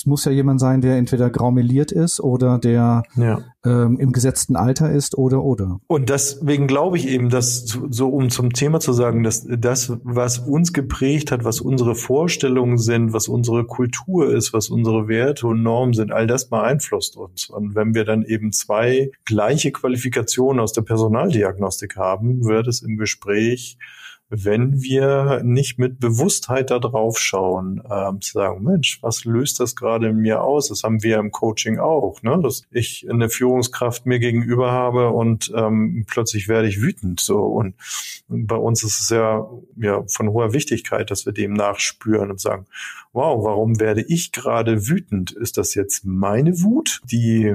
Es 0.00 0.06
muss 0.06 0.24
ja 0.24 0.32
jemand 0.32 0.60
sein, 0.60 0.80
der 0.80 0.96
entweder 0.96 1.28
graumeliert 1.28 1.92
ist 1.92 2.20
oder 2.20 2.58
der 2.58 3.02
ja. 3.16 3.42
ähm, 3.66 3.98
im 4.00 4.12
gesetzten 4.12 4.56
Alter 4.56 4.90
ist 4.90 5.18
oder 5.18 5.44
oder. 5.44 5.78
Und 5.88 6.08
deswegen 6.08 6.66
glaube 6.66 6.96
ich 6.96 7.06
eben, 7.06 7.28
dass 7.28 7.78
so 7.90 8.08
um 8.08 8.30
zum 8.30 8.54
Thema 8.54 8.80
zu 8.80 8.94
sagen, 8.94 9.24
dass 9.24 9.46
das, 9.46 9.92
was 10.02 10.38
uns 10.38 10.72
geprägt 10.72 11.30
hat, 11.30 11.44
was 11.44 11.60
unsere 11.60 11.94
Vorstellungen 11.94 12.78
sind, 12.78 13.12
was 13.12 13.28
unsere 13.28 13.66
Kultur 13.66 14.32
ist, 14.32 14.54
was 14.54 14.70
unsere 14.70 15.06
Werte 15.06 15.46
und 15.46 15.62
Normen 15.62 15.92
sind, 15.92 16.12
all 16.12 16.26
das 16.26 16.48
beeinflusst 16.48 17.18
uns. 17.18 17.50
Und 17.50 17.74
wenn 17.74 17.94
wir 17.94 18.06
dann 18.06 18.22
eben 18.22 18.52
zwei 18.52 19.10
gleiche 19.26 19.70
Qualifikationen 19.70 20.60
aus 20.60 20.72
der 20.72 20.80
Personaldiagnostik 20.80 21.96
haben, 21.96 22.46
wird 22.46 22.68
es 22.68 22.80
im 22.80 22.96
Gespräch 22.96 23.76
wenn 24.30 24.80
wir 24.80 25.42
nicht 25.42 25.78
mit 25.78 25.98
Bewusstheit 25.98 26.70
da 26.70 26.78
drauf 26.78 27.18
schauen, 27.18 27.82
ähm, 27.90 28.20
zu 28.20 28.32
sagen, 28.32 28.62
Mensch, 28.62 29.02
was 29.02 29.24
löst 29.24 29.58
das 29.58 29.74
gerade 29.74 30.08
in 30.08 30.18
mir 30.18 30.42
aus? 30.42 30.68
Das 30.68 30.84
haben 30.84 31.02
wir 31.02 31.18
im 31.18 31.32
Coaching 31.32 31.80
auch, 31.80 32.22
ne? 32.22 32.38
dass 32.40 32.62
ich 32.70 33.08
eine 33.10 33.28
Führungskraft 33.28 34.06
mir 34.06 34.20
gegenüber 34.20 34.70
habe 34.70 35.10
und 35.10 35.52
ähm, 35.54 36.04
plötzlich 36.06 36.46
werde 36.46 36.68
ich 36.68 36.80
wütend. 36.80 37.18
So 37.18 37.42
und 37.42 37.74
bei 38.28 38.56
uns 38.56 38.84
ist 38.84 39.00
es 39.00 39.10
ja, 39.10 39.48
ja 39.76 40.04
von 40.06 40.28
hoher 40.30 40.52
Wichtigkeit, 40.52 41.10
dass 41.10 41.26
wir 41.26 41.32
dem 41.32 41.52
nachspüren 41.52 42.30
und 42.30 42.40
sagen, 42.40 42.66
wow, 43.12 43.44
warum 43.44 43.80
werde 43.80 44.02
ich 44.02 44.30
gerade 44.30 44.86
wütend? 44.88 45.32
Ist 45.32 45.58
das 45.58 45.74
jetzt 45.74 46.04
meine 46.04 46.62
Wut, 46.62 47.00
die 47.04 47.52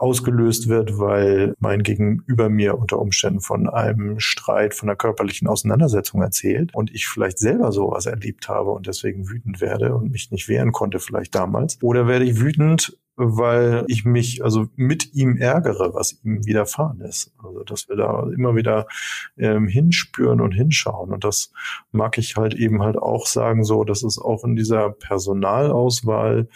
ausgelöst 0.00 0.68
wird, 0.68 0.98
weil 0.98 1.54
mein 1.58 1.82
Gegenüber 1.82 2.48
mir 2.48 2.78
unter 2.78 2.98
Umständen 2.98 3.40
von 3.40 3.68
einem 3.68 4.18
Streit, 4.18 4.74
von 4.74 4.88
einer 4.88 4.96
körperlichen 4.96 5.46
Auseinandersetzung 5.46 6.22
erzählt 6.22 6.74
und 6.74 6.90
ich 6.94 7.06
vielleicht 7.06 7.38
selber 7.38 7.70
sowas 7.70 8.06
erlebt 8.06 8.48
habe 8.48 8.70
und 8.70 8.86
deswegen 8.86 9.28
wütend 9.28 9.60
werde 9.60 9.94
und 9.94 10.10
mich 10.10 10.30
nicht 10.30 10.48
wehren 10.48 10.72
konnte 10.72 10.98
vielleicht 11.00 11.34
damals. 11.34 11.78
Oder 11.82 12.06
werde 12.06 12.24
ich 12.24 12.40
wütend, 12.40 12.98
weil 13.16 13.84
ich 13.88 14.06
mich 14.06 14.42
also 14.42 14.68
mit 14.76 15.12
ihm 15.12 15.36
ärgere, 15.36 15.92
was 15.92 16.18
ihm 16.24 16.46
widerfahren 16.46 17.02
ist. 17.02 17.34
Also 17.44 17.62
dass 17.64 17.88
wir 17.90 17.96
da 17.96 18.26
immer 18.34 18.56
wieder 18.56 18.86
ähm, 19.36 19.68
hinspüren 19.68 20.40
und 20.40 20.52
hinschauen. 20.52 21.12
Und 21.12 21.24
das 21.24 21.52
mag 21.92 22.16
ich 22.16 22.36
halt 22.36 22.54
eben 22.54 22.82
halt 22.82 22.96
auch 22.96 23.26
sagen, 23.26 23.64
so, 23.64 23.84
dass 23.84 24.02
es 24.02 24.18
auch 24.18 24.44
in 24.44 24.56
dieser 24.56 24.90
Personalauswahl 24.90 26.48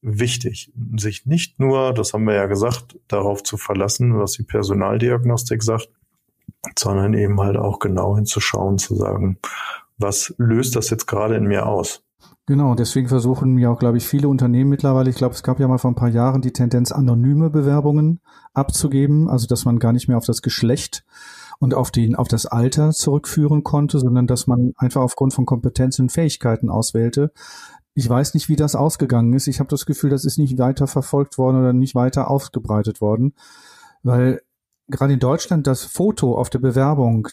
wichtig, 0.00 0.72
sich 0.96 1.26
nicht 1.26 1.58
nur, 1.58 1.92
das 1.92 2.12
haben 2.12 2.24
wir 2.24 2.34
ja 2.34 2.46
gesagt, 2.46 2.98
darauf 3.08 3.42
zu 3.42 3.56
verlassen, 3.56 4.18
was 4.18 4.32
die 4.32 4.44
Personaldiagnostik 4.44 5.62
sagt, 5.62 5.90
sondern 6.78 7.14
eben 7.14 7.40
halt 7.40 7.56
auch 7.56 7.78
genau 7.78 8.16
hinzuschauen, 8.16 8.78
zu 8.78 8.94
sagen, 8.94 9.38
was 9.98 10.34
löst 10.38 10.76
das 10.76 10.90
jetzt 10.90 11.06
gerade 11.06 11.36
in 11.36 11.44
mir 11.44 11.66
aus? 11.66 12.04
Genau, 12.46 12.74
deswegen 12.74 13.08
versuchen 13.08 13.58
ja 13.58 13.70
auch, 13.70 13.78
glaube 13.78 13.98
ich, 13.98 14.08
viele 14.08 14.28
Unternehmen 14.28 14.70
mittlerweile, 14.70 15.10
ich 15.10 15.16
glaube, 15.16 15.34
es 15.34 15.42
gab 15.42 15.60
ja 15.60 15.68
mal 15.68 15.76
vor 15.76 15.90
ein 15.90 15.96
paar 15.96 16.08
Jahren 16.08 16.40
die 16.40 16.52
Tendenz, 16.52 16.92
anonyme 16.92 17.50
Bewerbungen 17.50 18.20
abzugeben, 18.54 19.28
also 19.28 19.46
dass 19.46 19.66
man 19.66 19.78
gar 19.78 19.92
nicht 19.92 20.08
mehr 20.08 20.16
auf 20.16 20.24
das 20.24 20.40
Geschlecht 20.40 21.04
und 21.58 21.74
auf 21.74 21.90
den, 21.90 22.14
auf 22.16 22.28
das 22.28 22.46
Alter 22.46 22.92
zurückführen 22.92 23.64
konnte, 23.64 23.98
sondern 23.98 24.26
dass 24.26 24.46
man 24.46 24.72
einfach 24.76 25.02
aufgrund 25.02 25.34
von 25.34 25.44
Kompetenzen 25.44 26.02
und 26.02 26.12
Fähigkeiten 26.12 26.70
auswählte. 26.70 27.32
Ich 27.98 28.08
weiß 28.08 28.34
nicht, 28.34 28.48
wie 28.48 28.54
das 28.54 28.76
ausgegangen 28.76 29.32
ist. 29.32 29.48
Ich 29.48 29.58
habe 29.58 29.70
das 29.70 29.84
Gefühl, 29.84 30.10
das 30.10 30.24
ist 30.24 30.38
nicht 30.38 30.56
weiter 30.56 30.86
verfolgt 30.86 31.36
worden 31.36 31.58
oder 31.58 31.72
nicht 31.72 31.96
weiter 31.96 32.30
ausgebreitet 32.30 33.00
worden, 33.00 33.34
weil 34.04 34.40
gerade 34.86 35.14
in 35.14 35.18
Deutschland 35.18 35.66
das 35.66 35.82
Foto 35.82 36.38
auf 36.38 36.48
der 36.48 36.60
Bewerbung, 36.60 37.26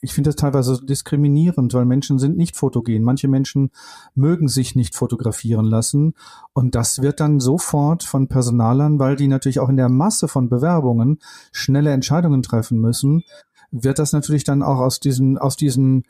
ich 0.00 0.14
finde 0.14 0.30
das 0.30 0.34
teilweise 0.34 0.84
diskriminierend, 0.84 1.72
weil 1.72 1.84
Menschen 1.84 2.18
sind 2.18 2.36
nicht 2.36 2.56
fotogen. 2.56 3.04
Manche 3.04 3.28
Menschen 3.28 3.70
mögen 4.16 4.48
sich 4.48 4.74
nicht 4.74 4.96
fotografieren 4.96 5.66
lassen. 5.66 6.14
Und 6.52 6.74
das 6.74 7.00
wird 7.00 7.20
dann 7.20 7.38
sofort 7.38 8.02
von 8.02 8.26
Personalern, 8.26 8.98
weil 8.98 9.14
die 9.14 9.28
natürlich 9.28 9.60
auch 9.60 9.68
in 9.68 9.76
der 9.76 9.88
Masse 9.88 10.26
von 10.26 10.48
Bewerbungen 10.48 11.20
schnelle 11.52 11.92
Entscheidungen 11.92 12.42
treffen 12.42 12.80
müssen, 12.80 13.22
wird 13.70 14.00
das 14.00 14.12
natürlich 14.12 14.42
dann 14.42 14.64
auch 14.64 14.78
aus 14.80 14.98
diesen, 14.98 15.38
aus 15.38 15.54
diesen 15.54 16.06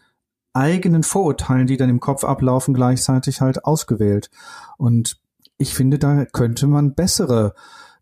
eigenen 0.52 1.02
Vorurteilen, 1.02 1.66
die 1.66 1.76
dann 1.76 1.90
im 1.90 2.00
Kopf 2.00 2.24
ablaufen, 2.24 2.74
gleichzeitig 2.74 3.40
halt 3.40 3.64
ausgewählt. 3.64 4.30
Und 4.76 5.20
ich 5.58 5.74
finde, 5.74 5.98
da 5.98 6.24
könnte 6.24 6.66
man 6.66 6.94
bessere 6.94 7.54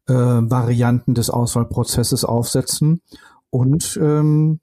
äh, 0.07 0.13
Varianten 0.15 1.15
des 1.15 1.31
Auswahlprozesses 1.31 2.25
aufsetzen. 2.25 3.03
Und 3.51 3.99
ähm, 4.01 4.61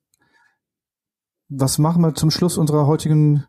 was 1.50 1.78
machen 1.78 2.02
wir 2.02 2.16
zum 2.16 2.32
Schluss 2.32 2.58
unserer 2.58 2.88
heutigen 2.88 3.46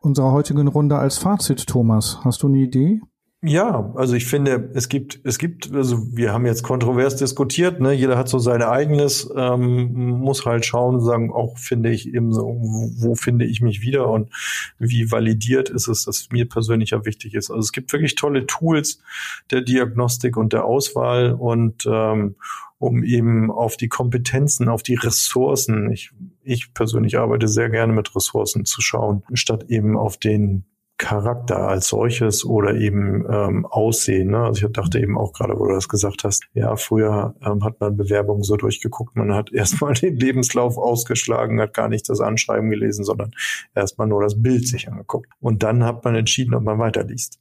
unserer 0.00 0.32
heutigen 0.32 0.66
Runde 0.66 0.98
als 0.98 1.18
Fazit, 1.18 1.66
Thomas? 1.66 2.18
Hast 2.24 2.42
du 2.42 2.48
eine 2.48 2.58
Idee? 2.58 3.00
Ja, 3.44 3.92
also 3.96 4.14
ich 4.14 4.26
finde, 4.26 4.70
es 4.74 4.88
gibt, 4.88 5.18
es 5.24 5.36
gibt, 5.36 5.74
also 5.74 6.06
wir 6.16 6.32
haben 6.32 6.46
jetzt 6.46 6.62
kontrovers 6.62 7.16
diskutiert, 7.16 7.80
ne? 7.80 7.92
Jeder 7.92 8.16
hat 8.16 8.28
so 8.28 8.38
sein 8.38 8.62
eigenes, 8.62 9.28
ähm, 9.36 10.20
muss 10.20 10.46
halt 10.46 10.64
schauen 10.64 11.00
sagen, 11.00 11.32
auch 11.32 11.58
finde 11.58 11.90
ich 11.90 12.14
eben 12.14 12.32
so, 12.32 12.42
wo, 12.42 12.90
wo 12.98 13.14
finde 13.16 13.44
ich 13.44 13.60
mich 13.60 13.82
wieder 13.82 14.08
und 14.08 14.30
wie 14.78 15.10
validiert 15.10 15.70
ist 15.70 15.88
es, 15.88 16.04
dass 16.04 16.28
mir 16.30 16.48
persönlich 16.48 16.90
ja 16.90 17.04
wichtig 17.04 17.34
ist. 17.34 17.50
Also 17.50 17.58
es 17.58 17.72
gibt 17.72 17.92
wirklich 17.92 18.14
tolle 18.14 18.46
Tools 18.46 19.02
der 19.50 19.62
Diagnostik 19.62 20.36
und 20.36 20.52
der 20.52 20.64
Auswahl 20.64 21.32
und 21.32 21.84
ähm, 21.84 22.36
um 22.78 23.02
eben 23.02 23.50
auf 23.50 23.76
die 23.76 23.88
Kompetenzen, 23.88 24.68
auf 24.68 24.84
die 24.84 24.94
Ressourcen. 24.94 25.90
Ich, 25.90 26.12
ich 26.44 26.72
persönlich 26.74 27.18
arbeite 27.18 27.48
sehr 27.48 27.70
gerne 27.70 27.92
mit 27.92 28.14
Ressourcen 28.14 28.64
zu 28.66 28.80
schauen, 28.80 29.24
statt 29.34 29.64
eben 29.68 29.96
auf 29.96 30.16
den 30.16 30.64
Charakter 31.02 31.66
als 31.66 31.88
solches 31.88 32.44
oder 32.44 32.76
eben 32.76 33.26
ähm, 33.28 33.66
Aussehen. 33.66 34.30
Ne? 34.30 34.38
Also 34.38 34.64
ich 34.64 34.72
dachte 34.72 35.00
eben 35.00 35.18
auch 35.18 35.32
gerade, 35.32 35.58
wo 35.58 35.66
du 35.66 35.74
das 35.74 35.88
gesagt 35.88 36.22
hast, 36.22 36.44
ja, 36.54 36.76
früher 36.76 37.34
ähm, 37.44 37.64
hat 37.64 37.80
man 37.80 37.96
Bewerbungen 37.96 38.44
so 38.44 38.56
durchgeguckt, 38.56 39.16
man 39.16 39.34
hat 39.34 39.52
erstmal 39.52 39.94
den 39.94 40.16
Lebenslauf 40.16 40.78
ausgeschlagen, 40.78 41.60
hat 41.60 41.74
gar 41.74 41.88
nicht 41.88 42.08
das 42.08 42.20
Anschreiben 42.20 42.70
gelesen, 42.70 43.04
sondern 43.04 43.32
erstmal 43.74 44.06
nur 44.06 44.22
das 44.22 44.40
Bild 44.40 44.68
sich 44.68 44.88
angeguckt. 44.88 45.28
Und 45.40 45.64
dann 45.64 45.82
hat 45.82 46.04
man 46.04 46.14
entschieden, 46.14 46.54
ob 46.54 46.62
man 46.62 46.78
weiterliest. 46.78 47.40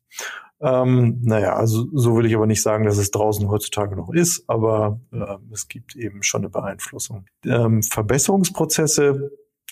Ähm, 0.60 1.20
naja, 1.22 1.56
also 1.56 1.88
so 1.94 2.18
will 2.18 2.26
ich 2.26 2.36
aber 2.36 2.48
nicht 2.48 2.64
sagen, 2.64 2.86
dass 2.86 2.98
es 2.98 3.12
draußen 3.12 3.48
heutzutage 3.48 3.96
noch 3.96 4.12
ist, 4.12 4.44
aber 4.48 5.00
äh, 5.14 5.38
es 5.54 5.68
gibt 5.68 5.96
eben 5.96 6.24
schon 6.24 6.42
eine 6.42 6.50
Beeinflussung. 6.50 7.26
Ähm, 7.46 7.84
Verbesserungsprozesse 7.84 9.30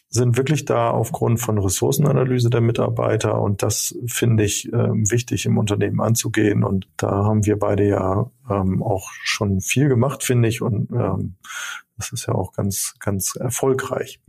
sind 0.09 0.37
wirklich 0.37 0.65
da 0.65 0.89
aufgrund 0.89 1.39
von 1.39 1.59
Ressourcenanalyse 1.59 2.49
der 2.49 2.61
Mitarbeiter 2.61 3.39
und 3.39 3.61
das 3.61 3.95
finde 4.07 4.43
ich 4.43 4.71
äh, 4.73 4.89
wichtig 4.91 5.45
im 5.45 5.57
Unternehmen 5.57 6.01
anzugehen 6.01 6.63
und 6.63 6.87
da 6.97 7.09
haben 7.09 7.45
wir 7.45 7.59
beide 7.59 7.87
ja 7.87 8.31
ähm, 8.49 8.81
auch 8.81 9.09
schon 9.23 9.61
viel 9.61 9.87
gemacht, 9.87 10.23
finde 10.23 10.49
ich 10.49 10.61
und 10.61 10.91
ähm, 10.91 11.35
das 11.97 12.11
ist 12.11 12.25
ja 12.25 12.33
auch 12.33 12.53
ganz, 12.53 12.95
ganz 12.99 13.35
erfolgreich. 13.35 14.19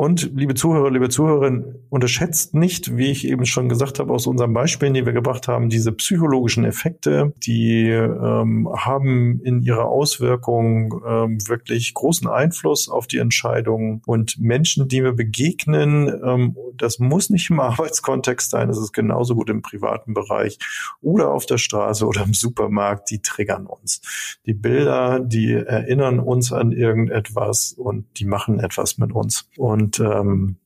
Und 0.00 0.30
liebe 0.34 0.54
Zuhörer, 0.54 0.90
liebe 0.90 1.10
Zuhörerinnen, 1.10 1.74
unterschätzt 1.90 2.54
nicht, 2.54 2.96
wie 2.96 3.10
ich 3.10 3.28
eben 3.28 3.44
schon 3.44 3.68
gesagt 3.68 3.98
habe, 3.98 4.14
aus 4.14 4.26
unseren 4.26 4.54
Beispielen, 4.54 4.94
die 4.94 5.04
wir 5.04 5.12
gebracht 5.12 5.46
haben, 5.46 5.68
diese 5.68 5.92
psychologischen 5.92 6.64
Effekte, 6.64 7.34
die 7.36 7.90
ähm, 7.90 8.66
haben 8.74 9.42
in 9.42 9.60
ihrer 9.60 9.84
Auswirkung 9.84 11.02
ähm, 11.06 11.38
wirklich 11.46 11.92
großen 11.92 12.26
Einfluss 12.28 12.88
auf 12.88 13.08
die 13.08 13.18
Entscheidungen. 13.18 14.00
Und 14.06 14.40
Menschen, 14.40 14.88
die 14.88 15.04
wir 15.04 15.12
begegnen, 15.12 16.08
ähm, 16.24 16.56
das 16.78 16.98
muss 16.98 17.28
nicht 17.28 17.50
im 17.50 17.60
Arbeitskontext 17.60 18.50
sein, 18.50 18.68
das 18.68 18.78
ist 18.78 18.94
genauso 18.94 19.34
gut 19.34 19.50
im 19.50 19.60
privaten 19.60 20.14
Bereich 20.14 20.58
oder 21.02 21.30
auf 21.30 21.44
der 21.44 21.58
Straße 21.58 22.06
oder 22.06 22.22
im 22.24 22.32
Supermarkt, 22.32 23.10
die 23.10 23.20
triggern 23.20 23.66
uns. 23.66 24.00
Die 24.46 24.54
Bilder, 24.54 25.20
die 25.20 25.52
erinnern 25.52 26.20
uns 26.20 26.54
an 26.54 26.72
irgendetwas 26.72 27.74
und 27.74 28.06
die 28.16 28.24
machen 28.24 28.60
etwas 28.60 28.96
mit 28.96 29.12
uns. 29.12 29.46
Und 29.58 29.89
und 29.90 30.00
ähm, 30.00 30.56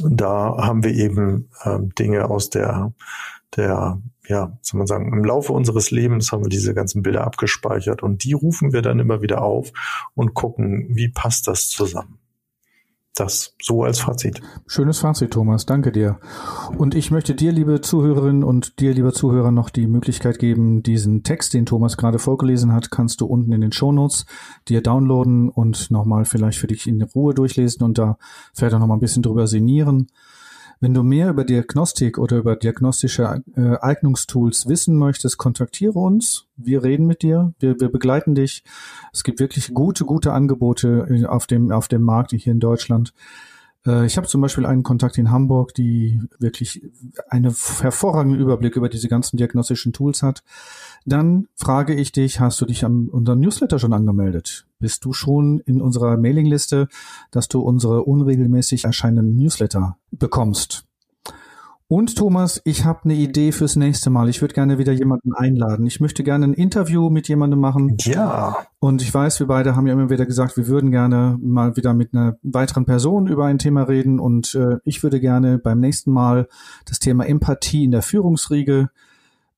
da 0.00 0.56
haben 0.58 0.84
wir 0.84 0.94
eben 0.94 1.50
ähm, 1.64 1.94
Dinge 1.94 2.30
aus 2.30 2.50
der, 2.50 2.92
der, 3.56 4.00
ja, 4.26 4.58
soll 4.62 4.78
man 4.78 4.86
sagen, 4.86 5.12
im 5.12 5.24
Laufe 5.24 5.52
unseres 5.52 5.90
Lebens 5.90 6.32
haben 6.32 6.44
wir 6.44 6.50
diese 6.50 6.74
ganzen 6.74 7.02
Bilder 7.02 7.24
abgespeichert 7.24 8.02
und 8.02 8.24
die 8.24 8.32
rufen 8.32 8.72
wir 8.72 8.82
dann 8.82 9.00
immer 9.00 9.22
wieder 9.22 9.42
auf 9.42 9.72
und 10.14 10.34
gucken, 10.34 10.86
wie 10.90 11.08
passt 11.08 11.48
das 11.48 11.68
zusammen 11.68 12.17
das 13.20 13.54
so 13.60 13.82
als 13.82 14.00
Fazit. 14.00 14.40
Schönes 14.66 14.98
Fazit, 14.98 15.32
Thomas. 15.32 15.66
Danke 15.66 15.92
dir. 15.92 16.18
Und 16.76 16.94
ich 16.94 17.10
möchte 17.10 17.34
dir, 17.34 17.52
liebe 17.52 17.80
Zuhörerinnen 17.80 18.44
und 18.44 18.80
dir, 18.80 18.94
lieber 18.94 19.12
Zuhörer, 19.12 19.50
noch 19.50 19.70
die 19.70 19.86
Möglichkeit 19.86 20.38
geben, 20.38 20.82
diesen 20.82 21.22
Text, 21.22 21.54
den 21.54 21.66
Thomas 21.66 21.96
gerade 21.96 22.18
vorgelesen 22.18 22.72
hat, 22.72 22.90
kannst 22.90 23.20
du 23.20 23.26
unten 23.26 23.52
in 23.52 23.60
den 23.60 23.72
Shownotes 23.72 24.26
dir 24.68 24.82
downloaden 24.82 25.48
und 25.48 25.90
nochmal 25.90 26.24
vielleicht 26.24 26.58
für 26.58 26.66
dich 26.66 26.86
in 26.86 27.02
Ruhe 27.02 27.34
durchlesen 27.34 27.82
und 27.82 27.98
da 27.98 28.18
vielleicht 28.54 28.74
auch 28.74 28.80
nochmal 28.80 28.96
ein 28.96 29.00
bisschen 29.00 29.22
drüber 29.22 29.46
sinnieren. 29.46 30.08
Wenn 30.80 30.94
du 30.94 31.02
mehr 31.02 31.30
über 31.30 31.44
Diagnostik 31.44 32.18
oder 32.18 32.36
über 32.36 32.54
diagnostische 32.54 33.42
äh, 33.56 33.76
Eignungstools 33.80 34.68
wissen 34.68 34.96
möchtest, 34.96 35.36
kontaktiere 35.36 35.98
uns. 35.98 36.46
Wir 36.56 36.84
reden 36.84 37.06
mit 37.06 37.22
dir. 37.22 37.52
Wir, 37.58 37.80
wir 37.80 37.90
begleiten 37.90 38.34
dich. 38.34 38.62
Es 39.12 39.24
gibt 39.24 39.40
wirklich 39.40 39.74
gute, 39.74 40.04
gute 40.04 40.32
Angebote 40.32 41.06
äh, 41.10 41.26
auf 41.26 41.46
dem, 41.46 41.72
auf 41.72 41.88
dem 41.88 42.02
Markt 42.02 42.30
hier 42.30 42.52
in 42.52 42.60
Deutschland. 42.60 43.12
Äh, 43.86 44.06
ich 44.06 44.16
habe 44.16 44.28
zum 44.28 44.40
Beispiel 44.40 44.66
einen 44.66 44.82
Kontakt 44.82 45.18
in 45.18 45.30
Hamburg, 45.30 45.74
die 45.74 46.20
wirklich 46.38 46.82
einen 47.28 47.54
hervorragenden 47.80 48.40
Überblick 48.40 48.76
über 48.76 48.88
diese 48.88 49.08
ganzen 49.08 49.36
diagnostischen 49.36 49.92
Tools 49.92 50.22
hat. 50.22 50.42
Dann 51.08 51.48
frage 51.54 51.94
ich 51.94 52.12
dich, 52.12 52.38
hast 52.38 52.60
du 52.60 52.66
dich 52.66 52.84
an 52.84 53.08
unserem 53.08 53.40
Newsletter 53.40 53.78
schon 53.78 53.94
angemeldet? 53.94 54.66
Bist 54.78 55.04
du 55.04 55.14
schon 55.14 55.60
in 55.60 55.80
unserer 55.80 56.16
Mailingliste, 56.18 56.88
dass 57.30 57.48
du 57.48 57.60
unsere 57.60 58.02
unregelmäßig 58.02 58.84
erscheinenden 58.84 59.36
Newsletter 59.36 59.96
bekommst? 60.10 60.84
Und 61.90 62.16
Thomas, 62.16 62.60
ich 62.64 62.84
habe 62.84 63.04
eine 63.04 63.14
Idee 63.14 63.50
fürs 63.50 63.74
nächste 63.76 64.10
Mal. 64.10 64.28
Ich 64.28 64.42
würde 64.42 64.52
gerne 64.52 64.76
wieder 64.76 64.92
jemanden 64.92 65.32
einladen. 65.32 65.86
Ich 65.86 66.00
möchte 66.00 66.22
gerne 66.22 66.44
ein 66.44 66.52
Interview 66.52 67.08
mit 67.08 67.28
jemandem 67.28 67.60
machen. 67.60 67.96
Ja. 68.00 68.58
Und 68.78 69.00
ich 69.00 69.12
weiß, 69.12 69.40
wir 69.40 69.46
beide 69.46 69.74
haben 69.74 69.86
ja 69.86 69.94
immer 69.94 70.10
wieder 70.10 70.26
gesagt, 70.26 70.58
wir 70.58 70.66
würden 70.66 70.90
gerne 70.90 71.38
mal 71.40 71.76
wieder 71.78 71.94
mit 71.94 72.12
einer 72.12 72.36
weiteren 72.42 72.84
Person 72.84 73.26
über 73.26 73.46
ein 73.46 73.58
Thema 73.58 73.84
reden. 73.84 74.20
Und 74.20 74.54
äh, 74.54 74.76
ich 74.84 75.02
würde 75.02 75.18
gerne 75.18 75.56
beim 75.56 75.80
nächsten 75.80 76.12
Mal 76.12 76.48
das 76.84 76.98
Thema 76.98 77.24
Empathie 77.24 77.84
in 77.84 77.92
der 77.92 78.02
Führungsriege 78.02 78.90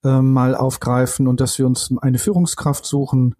äh, 0.05 0.21
mal 0.21 0.55
aufgreifen 0.55 1.27
und 1.27 1.41
dass 1.41 1.59
wir 1.59 1.67
uns 1.67 1.93
eine 2.01 2.19
Führungskraft 2.19 2.87
suchen, 2.87 3.35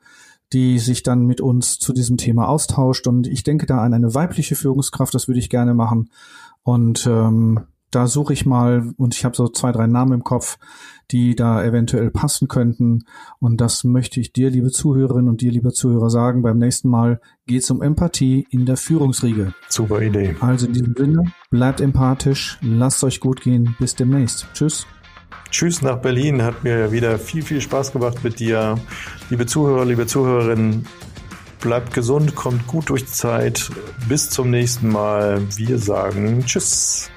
die 0.53 0.79
sich 0.79 1.03
dann 1.03 1.27
mit 1.27 1.41
uns 1.41 1.79
zu 1.79 1.93
diesem 1.93 2.17
Thema 2.17 2.49
austauscht. 2.49 3.07
Und 3.07 3.27
ich 3.27 3.45
denke 3.45 3.67
da 3.67 3.83
an 3.83 3.95
eine 3.95 4.15
weibliche 4.15 4.57
Führungskraft, 4.57 5.15
das 5.15 5.29
würde 5.29 5.39
ich 5.39 5.49
gerne 5.49 5.75
machen. 5.75 6.11
Und 6.63 7.07
ähm, 7.07 7.61
da 7.91 8.07
suche 8.07 8.33
ich 8.33 8.47
mal 8.47 8.93
und 8.97 9.15
ich 9.15 9.25
habe 9.25 9.37
so 9.37 9.49
zwei, 9.49 9.73
drei 9.73 9.87
Namen 9.87 10.13
im 10.13 10.25
Kopf, 10.25 10.59
die 11.11 11.35
da 11.35 11.63
eventuell 11.65 12.11
passen 12.11 12.47
könnten. 12.47 13.05
Und 13.41 13.61
das 13.61 13.83
möchte 13.83 14.21
ich 14.21 14.33
dir, 14.33 14.51
liebe 14.51 14.71
Zuhörerinnen 14.71 15.29
und 15.29 15.41
dir, 15.41 15.51
lieber 15.51 15.71
Zuhörer, 15.71 16.09
sagen. 16.09 16.43
Beim 16.43 16.59
nächsten 16.59 16.89
Mal 16.89 17.21
geht 17.47 17.63
es 17.63 17.71
um 17.71 17.83
Empathie 17.83 18.47
in 18.51 18.65
der 18.65 18.77
Führungsriege. 18.77 19.55
Super 19.69 20.03
Idee. 20.03 20.37
Also 20.41 20.67
in 20.67 20.73
diesem 20.73 20.95
Sinne, 20.97 21.25
bleibt 21.51 21.81
empathisch, 21.81 22.59
lasst 22.63 23.03
euch 23.03 23.19
gut 23.19 23.41
gehen. 23.41 23.75
Bis 23.81 23.97
demnächst. 23.97 24.47
Tschüss. 24.55 24.87
Tschüss 25.51 25.83
nach 25.83 25.99
Berlin. 25.99 26.43
Hat 26.43 26.65
mir 26.65 26.93
wieder 26.93 27.19
viel, 27.19 27.43
viel 27.43 27.61
Spaß 27.61 27.93
gemacht 27.93 28.23
mit 28.23 28.39
dir. 28.39 28.79
Liebe 29.31 29.47
Zuhörer, 29.47 29.85
liebe 29.85 30.07
Zuhörerinnen, 30.07 30.87
bleibt 31.61 31.93
gesund, 31.93 32.35
kommt 32.35 32.67
gut 32.67 32.89
durch 32.89 33.05
die 33.05 33.13
Zeit. 33.13 33.71
Bis 34.09 34.31
zum 34.31 34.51
nächsten 34.51 34.89
Mal. 34.89 35.43
Wir 35.57 35.79
sagen 35.79 36.45
Tschüss. 36.47 37.11